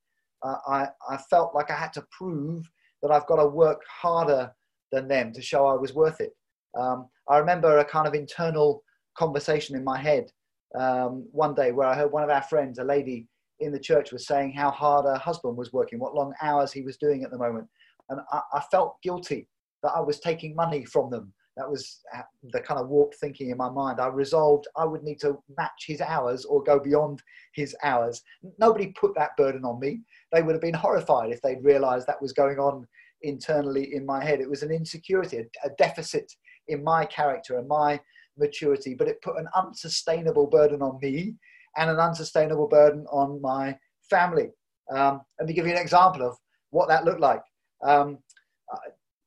Uh, 0.42 0.56
I, 0.66 0.88
I 1.08 1.16
felt 1.30 1.54
like 1.54 1.70
I 1.70 1.76
had 1.76 1.92
to 1.94 2.06
prove 2.16 2.68
that 3.02 3.10
I've 3.10 3.26
got 3.26 3.36
to 3.36 3.46
work 3.46 3.80
harder 3.88 4.52
than 4.90 5.08
them 5.08 5.32
to 5.32 5.42
show 5.42 5.66
I 5.66 5.74
was 5.74 5.94
worth 5.94 6.20
it. 6.20 6.32
Um, 6.78 7.08
I 7.28 7.38
remember 7.38 7.78
a 7.78 7.84
kind 7.84 8.06
of 8.06 8.14
internal 8.14 8.82
conversation 9.16 9.76
in 9.76 9.84
my 9.84 9.98
head 9.98 10.30
um, 10.78 11.26
one 11.32 11.54
day 11.54 11.72
where 11.72 11.86
I 11.86 11.94
heard 11.94 12.12
one 12.12 12.24
of 12.24 12.30
our 12.30 12.42
friends, 12.42 12.78
a 12.78 12.84
lady 12.84 13.28
in 13.62 13.72
the 13.72 13.78
church, 13.78 14.12
was 14.12 14.26
saying 14.26 14.52
how 14.52 14.70
hard 14.70 15.06
her 15.06 15.18
husband 15.18 15.56
was 15.56 15.72
working, 15.72 15.98
what 15.98 16.14
long 16.14 16.32
hours 16.42 16.72
he 16.72 16.82
was 16.82 16.96
doing 16.96 17.24
at 17.24 17.30
the 17.30 17.38
moment. 17.38 17.66
And 18.08 18.20
I, 18.32 18.40
I 18.54 18.60
felt 18.70 19.00
guilty 19.02 19.48
that 19.82 19.92
I 19.94 20.00
was 20.00 20.20
taking 20.20 20.54
money 20.54 20.84
from 20.84 21.10
them 21.10 21.32
that 21.56 21.70
was 21.70 22.00
uh, 22.16 22.22
the 22.52 22.60
kind 22.60 22.80
of 22.80 22.88
warped 22.88 23.16
thinking 23.16 23.50
in 23.50 23.58
my 23.58 23.68
mind. 23.68 24.00
I 24.00 24.06
resolved 24.06 24.66
I 24.76 24.84
would 24.84 25.02
need 25.02 25.20
to 25.20 25.38
match 25.56 25.84
his 25.86 26.00
hours 26.00 26.44
or 26.44 26.62
go 26.62 26.78
beyond 26.78 27.22
his 27.54 27.76
hours. 27.84 28.22
Nobody 28.58 28.86
put 28.98 29.14
that 29.16 29.36
burden 29.36 29.64
on 29.64 29.78
me. 29.78 30.00
They 30.32 30.42
would 30.42 30.54
have 30.54 30.62
been 30.62 30.74
horrified 30.74 31.30
if 31.30 31.42
they'd 31.42 31.62
realized 31.62 32.06
that 32.06 32.22
was 32.22 32.32
going 32.32 32.58
on 32.58 32.86
internally 33.22 33.94
in 33.94 34.06
my 34.06 34.24
head. 34.24 34.40
It 34.40 34.48
was 34.48 34.62
an 34.62 34.70
insecurity, 34.70 35.38
a, 35.38 35.66
a 35.66 35.70
deficit 35.76 36.32
in 36.68 36.82
my 36.82 37.04
character 37.04 37.58
and 37.58 37.68
my 37.68 38.00
maturity, 38.38 38.94
but 38.94 39.08
it 39.08 39.20
put 39.20 39.36
an 39.36 39.48
unsustainable 39.54 40.46
burden 40.46 40.80
on 40.80 40.98
me 41.02 41.34
and 41.76 41.90
an 41.90 41.98
unsustainable 41.98 42.68
burden 42.68 43.06
on 43.10 43.40
my 43.40 43.76
family. 44.08 44.50
Um, 44.90 45.22
let 45.38 45.48
me 45.48 45.54
give 45.54 45.66
you 45.66 45.72
an 45.72 45.80
example 45.80 46.22
of 46.22 46.36
what 46.70 46.88
that 46.88 47.04
looked 47.04 47.20
like. 47.20 47.42
Um, 47.84 48.18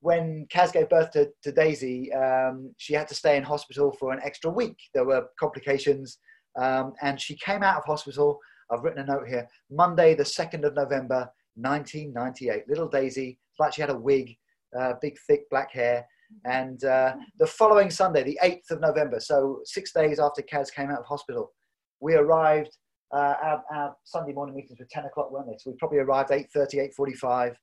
when 0.01 0.45
Kaz 0.53 0.71
gave 0.71 0.89
birth 0.89 1.11
to, 1.11 1.31
to 1.41 1.51
Daisy, 1.51 2.13
um, 2.13 2.73
she 2.77 2.93
had 2.93 3.07
to 3.07 3.15
stay 3.15 3.37
in 3.37 3.43
hospital 3.43 3.91
for 3.99 4.13
an 4.13 4.19
extra 4.23 4.51
week. 4.51 4.77
There 4.93 5.05
were 5.05 5.25
complications, 5.39 6.19
um, 6.59 6.93
and 7.01 7.19
she 7.19 7.35
came 7.35 7.63
out 7.63 7.77
of 7.77 7.85
hospital. 7.85 8.39
I've 8.69 8.83
written 8.83 9.01
a 9.01 9.05
note 9.05 9.27
here. 9.27 9.47
Monday, 9.71 10.13
the 10.13 10.23
second 10.23 10.63
of 10.63 10.75
November, 10.75 11.27
1998. 11.55 12.69
Little 12.69 12.87
Daisy, 12.87 13.39
like 13.59 13.73
she 13.73 13.81
had 13.81 13.89
a 13.89 13.97
wig, 13.97 14.35
uh, 14.79 14.93
big 15.01 15.17
thick 15.27 15.49
black 15.49 15.71
hair. 15.71 16.05
And 16.45 16.83
uh, 16.83 17.15
the 17.39 17.47
following 17.47 17.89
Sunday, 17.89 18.23
the 18.23 18.39
8th 18.43 18.71
of 18.71 18.81
November, 18.81 19.19
so 19.19 19.61
six 19.63 19.91
days 19.91 20.19
after 20.19 20.43
Kaz 20.43 20.71
came 20.71 20.91
out 20.91 20.99
of 20.99 21.05
hospital, 21.05 21.51
we 22.05 22.13
arrived. 22.13 22.77
Uh, 23.11 23.33
our, 23.41 23.63
our, 23.71 23.95
Sunday 24.03 24.31
morning 24.31 24.55
meetings 24.55 24.79
were 24.79 24.87
10 24.91 25.05
o'clock, 25.05 25.31
weren't 25.31 25.47
they? 25.47 25.57
So 25.57 25.71
we 25.71 25.77
probably 25.77 25.97
arrived 25.97 26.29
8:30, 26.29 26.91
8:45 26.99 27.55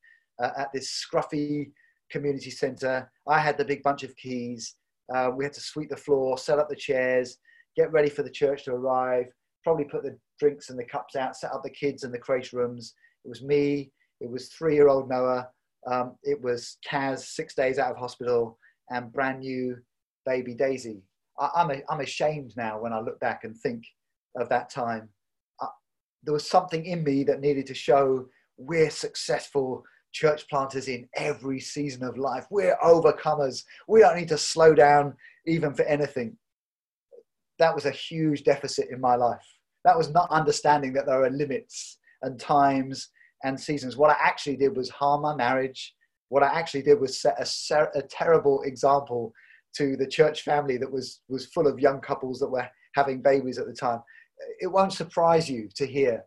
uh, 0.42 0.50
at 0.58 0.72
this 0.72 0.88
scruffy 1.04 1.70
community 2.10 2.50
centre. 2.50 3.08
I 3.28 3.38
had 3.38 3.56
the 3.56 3.64
big 3.64 3.82
bunch 3.84 4.02
of 4.02 4.16
keys. 4.16 4.74
Uh, 5.14 5.30
we 5.36 5.44
had 5.44 5.52
to 5.52 5.60
sweep 5.60 5.90
the 5.90 5.96
floor, 5.96 6.38
set 6.38 6.58
up 6.58 6.68
the 6.68 6.76
chairs, 6.76 7.38
get 7.76 7.92
ready 7.92 8.08
for 8.08 8.22
the 8.24 8.30
church 8.30 8.64
to 8.64 8.72
arrive, 8.72 9.26
probably 9.62 9.84
put 9.84 10.02
the 10.02 10.18
drinks 10.40 10.70
and 10.70 10.78
the 10.78 10.84
cups 10.84 11.14
out, 11.14 11.36
set 11.36 11.52
up 11.52 11.62
the 11.62 11.70
kids 11.70 12.02
in 12.02 12.10
the 12.10 12.18
creche 12.18 12.52
rooms. 12.52 12.94
It 13.24 13.28
was 13.28 13.42
me, 13.42 13.92
it 14.20 14.28
was 14.28 14.48
three 14.48 14.74
year 14.74 14.88
old 14.88 15.08
Noah, 15.08 15.48
um, 15.86 16.16
it 16.24 16.40
was 16.42 16.78
Kaz, 16.88 17.20
six 17.20 17.54
days 17.54 17.78
out 17.78 17.92
of 17.92 17.96
hospital, 17.96 18.58
and 18.90 19.12
brand 19.12 19.40
new 19.40 19.76
baby 20.26 20.54
Daisy. 20.54 21.02
I, 21.38 21.50
I'm, 21.56 21.82
I'm 21.88 22.00
ashamed 22.00 22.54
now 22.56 22.80
when 22.80 22.92
I 22.92 23.00
look 23.00 23.20
back 23.20 23.44
and 23.44 23.56
think 23.56 23.84
of 24.36 24.48
that 24.48 24.70
time. 24.70 25.08
Uh, 25.60 25.66
there 26.22 26.34
was 26.34 26.48
something 26.48 26.84
in 26.86 27.04
me 27.04 27.24
that 27.24 27.40
needed 27.40 27.66
to 27.66 27.74
show 27.74 28.26
we're 28.56 28.90
successful 28.90 29.84
church 30.12 30.46
planters 30.48 30.88
in 30.88 31.08
every 31.16 31.58
season 31.58 32.04
of 32.04 32.18
life. 32.18 32.46
We're 32.50 32.76
overcomers. 32.84 33.64
We 33.88 34.00
don't 34.00 34.16
need 34.16 34.28
to 34.28 34.38
slow 34.38 34.74
down 34.74 35.14
even 35.46 35.74
for 35.74 35.84
anything. 35.84 36.36
That 37.58 37.74
was 37.74 37.86
a 37.86 37.90
huge 37.90 38.44
deficit 38.44 38.88
in 38.90 39.00
my 39.00 39.16
life. 39.16 39.46
That 39.84 39.96
was 39.96 40.10
not 40.10 40.30
understanding 40.30 40.92
that 40.94 41.06
there 41.06 41.24
are 41.24 41.30
limits 41.30 41.98
and 42.22 42.38
times 42.38 43.08
and 43.42 43.58
seasons. 43.58 43.96
What 43.96 44.10
I 44.10 44.16
actually 44.20 44.56
did 44.56 44.76
was 44.76 44.90
harm 44.90 45.22
my 45.22 45.34
marriage. 45.34 45.94
What 46.28 46.42
I 46.42 46.48
actually 46.48 46.82
did 46.82 47.00
was 47.00 47.20
set 47.20 47.36
a, 47.40 47.98
a 47.98 48.02
terrible 48.02 48.62
example 48.62 49.32
to 49.76 49.96
the 49.96 50.06
church 50.06 50.42
family 50.42 50.76
that 50.76 50.90
was, 50.90 51.20
was 51.28 51.46
full 51.46 51.66
of 51.66 51.80
young 51.80 52.00
couples 52.00 52.38
that 52.40 52.50
were 52.50 52.68
having 52.94 53.22
babies 53.22 53.58
at 53.58 53.66
the 53.66 53.72
time. 53.72 54.00
It 54.60 54.66
won't 54.66 54.92
surprise 54.92 55.48
you 55.48 55.68
to 55.74 55.86
hear 55.86 56.24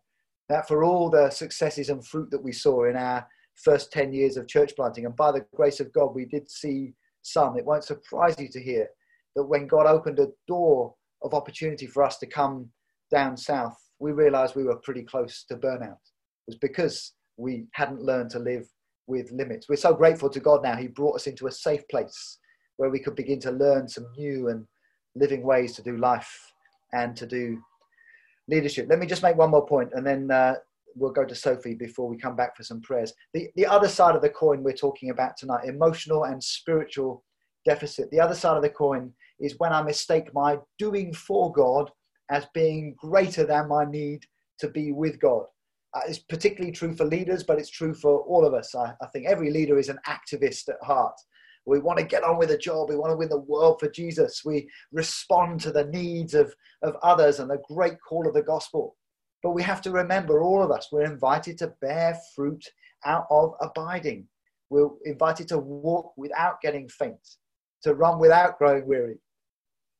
that 0.49 0.67
for 0.67 0.83
all 0.83 1.09
the 1.09 1.29
successes 1.29 1.89
and 1.89 2.05
fruit 2.05 2.29
that 2.31 2.43
we 2.43 2.51
saw 2.51 2.85
in 2.85 2.95
our 2.95 3.27
first 3.55 3.91
10 3.91 4.13
years 4.13 4.37
of 4.37 4.47
church 4.47 4.75
planting. 4.75 5.05
And 5.05 5.15
by 5.15 5.31
the 5.31 5.45
grace 5.55 5.79
of 5.79 5.93
God, 5.93 6.13
we 6.13 6.25
did 6.25 6.49
see 6.49 6.93
some. 7.21 7.57
It 7.57 7.65
won't 7.65 7.83
surprise 7.83 8.35
you 8.37 8.49
to 8.49 8.61
hear 8.61 8.87
that 9.35 9.43
when 9.43 9.67
God 9.67 9.87
opened 9.87 10.19
a 10.19 10.29
door 10.47 10.93
of 11.23 11.33
opportunity 11.33 11.87
for 11.87 12.03
us 12.03 12.17
to 12.19 12.27
come 12.27 12.69
down 13.11 13.37
south, 13.37 13.77
we 13.99 14.11
realized 14.11 14.55
we 14.55 14.63
were 14.63 14.77
pretty 14.77 15.03
close 15.03 15.45
to 15.49 15.55
burnout. 15.55 15.97
It 16.47 16.47
was 16.47 16.57
because 16.57 17.13
we 17.37 17.65
hadn't 17.73 18.01
learned 18.01 18.29
to 18.31 18.39
live 18.39 18.67
with 19.07 19.31
limits. 19.31 19.67
We're 19.69 19.75
so 19.75 19.93
grateful 19.93 20.29
to 20.29 20.39
God 20.39 20.63
now. 20.63 20.75
He 20.75 20.87
brought 20.87 21.15
us 21.15 21.27
into 21.27 21.47
a 21.47 21.51
safe 21.51 21.87
place 21.89 22.39
where 22.77 22.89
we 22.89 22.99
could 22.99 23.15
begin 23.15 23.39
to 23.41 23.51
learn 23.51 23.87
some 23.87 24.07
new 24.17 24.49
and 24.49 24.65
living 25.15 25.43
ways 25.43 25.75
to 25.75 25.81
do 25.81 25.97
life 25.97 26.51
and 26.93 27.15
to 27.15 27.25
do 27.25 27.61
leadership. 28.47 28.87
Let 28.89 28.99
me 28.99 29.07
just 29.07 29.23
make 29.23 29.37
one 29.37 29.51
more 29.51 29.65
point 29.65 29.89
and 29.93 30.05
then 30.05 30.31
uh, 30.31 30.55
we'll 30.95 31.11
go 31.11 31.25
to 31.25 31.35
Sophie 31.35 31.75
before 31.75 32.07
we 32.07 32.17
come 32.17 32.35
back 32.35 32.55
for 32.55 32.63
some 32.63 32.81
prayers. 32.81 33.13
The, 33.33 33.49
the 33.55 33.65
other 33.65 33.87
side 33.87 34.15
of 34.15 34.21
the 34.21 34.29
coin 34.29 34.63
we're 34.63 34.73
talking 34.73 35.09
about 35.09 35.37
tonight 35.37 35.67
emotional 35.67 36.25
and 36.25 36.43
spiritual 36.43 37.23
deficit. 37.65 38.09
The 38.11 38.19
other 38.19 38.35
side 38.35 38.55
of 38.55 38.63
the 38.63 38.69
coin 38.69 39.11
is 39.39 39.55
when 39.57 39.73
I 39.73 39.81
mistake 39.81 40.33
my 40.33 40.57
doing 40.79 41.13
for 41.13 41.51
God 41.51 41.91
as 42.29 42.45
being 42.53 42.95
greater 42.97 43.45
than 43.45 43.67
my 43.67 43.85
need 43.85 44.23
to 44.59 44.69
be 44.69 44.91
with 44.91 45.19
God. 45.19 45.43
Uh, 45.93 46.01
it's 46.07 46.19
particularly 46.19 46.71
true 46.71 46.93
for 46.95 47.05
leaders, 47.05 47.43
but 47.43 47.59
it's 47.59 47.69
true 47.69 47.93
for 47.93 48.19
all 48.21 48.45
of 48.45 48.53
us. 48.53 48.75
I, 48.75 48.93
I 49.01 49.07
think 49.07 49.27
every 49.27 49.51
leader 49.51 49.77
is 49.77 49.89
an 49.89 49.99
activist 50.07 50.69
at 50.69 50.81
heart. 50.81 51.15
We 51.65 51.79
want 51.79 51.99
to 51.99 52.05
get 52.05 52.23
on 52.23 52.37
with 52.37 52.49
the 52.49 52.57
job. 52.57 52.89
We 52.89 52.95
want 52.95 53.11
to 53.11 53.17
win 53.17 53.29
the 53.29 53.39
world 53.39 53.79
for 53.79 53.89
Jesus. 53.89 54.43
We 54.45 54.69
respond 54.91 55.61
to 55.61 55.71
the 55.71 55.85
needs 55.85 56.33
of, 56.33 56.53
of 56.83 56.95
others 57.01 57.39
and 57.39 57.49
the 57.49 57.61
great 57.69 57.95
call 58.07 58.27
of 58.27 58.33
the 58.33 58.43
gospel. 58.43 58.95
But 59.41 59.51
we 59.51 59.63
have 59.63 59.81
to 59.83 59.91
remember, 59.91 60.41
all 60.41 60.63
of 60.63 60.71
us, 60.71 60.89
we're 60.91 61.03
invited 61.03 61.57
to 61.59 61.73
bear 61.81 62.17
fruit 62.35 62.63
out 63.05 63.25
of 63.29 63.53
abiding. 63.61 64.27
We're 64.69 64.89
invited 65.05 65.47
to 65.49 65.59
walk 65.59 66.13
without 66.17 66.61
getting 66.61 66.89
faint, 66.89 67.37
to 67.83 67.93
run 67.93 68.19
without 68.19 68.57
growing 68.57 68.87
weary. 68.87 69.17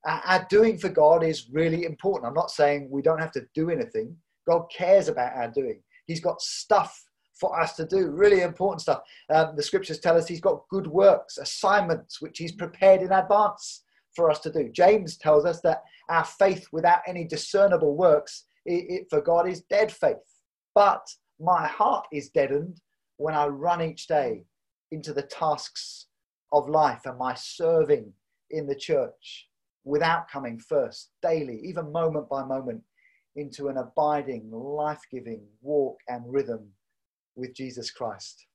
Our 0.06 0.46
doing 0.50 0.78
for 0.78 0.90
God 0.90 1.24
is 1.24 1.50
really 1.52 1.86
important. 1.86 2.28
I'm 2.28 2.36
not 2.36 2.52
saying 2.52 2.90
we 2.92 3.02
don't 3.02 3.20
have 3.20 3.32
to 3.32 3.48
do 3.56 3.70
anything, 3.70 4.16
God 4.48 4.66
cares 4.76 5.08
about 5.08 5.36
our 5.36 5.50
doing. 5.50 5.82
He's 6.06 6.20
got 6.20 6.42
stuff 6.42 7.05
for 7.40 7.60
us 7.60 7.76
to 7.76 7.86
do, 7.86 8.10
really 8.10 8.42
important 8.42 8.82
stuff. 8.82 9.02
Um, 9.30 9.56
the 9.56 9.64
scriptures 9.64 10.00
tell 10.00 10.18
us 10.18 10.28
He's 10.28 10.42
got 10.42 10.68
good 10.70 10.88
works, 10.88 11.38
assignments, 11.38 12.22
which 12.22 12.38
He's 12.38 12.54
prepared 12.54 13.02
in 13.02 13.12
advance 13.12 13.84
for 14.16 14.32
us 14.32 14.40
to 14.40 14.52
do. 14.52 14.70
James 14.72 15.18
tells 15.18 15.46
us 15.46 15.62
that 15.62 15.84
our 16.10 16.24
faith 16.24 16.68
without 16.72 17.02
any 17.08 17.26
discernible 17.26 17.96
works 17.96 18.46
it, 18.66 18.86
it, 18.90 19.08
for 19.10 19.22
God 19.22 19.48
is 19.48 19.62
dead 19.62 19.92
faith. 19.92 20.16
But 20.74 21.08
my 21.40 21.68
heart 21.68 22.08
is 22.12 22.30
deadened 22.30 22.80
when 23.18 23.36
I 23.36 23.48
run 23.48 23.82
each 23.82 24.08
day 24.08 24.44
into 24.92 25.14
the 25.14 25.24
tasks 25.24 26.08
of 26.52 26.70
life 26.70 27.02
and 27.06 27.18
my 27.18 27.34
serving 27.36 28.12
in 28.52 28.68
the 28.68 28.76
church 28.76 29.48
without 29.84 30.30
coming 30.30 30.60
first 30.60 31.12
daily, 31.22 31.60
even 31.64 31.92
moment 31.92 32.30
by 32.30 32.44
moment, 32.44 32.82
into 33.36 33.68
an 33.68 33.78
abiding, 33.78 34.50
life 34.52 35.02
giving 35.12 35.42
walk 35.62 35.98
and 36.08 36.24
rhythm 36.28 36.68
with 37.36 37.56
Jesus 37.56 37.92
Christ. 37.92 38.48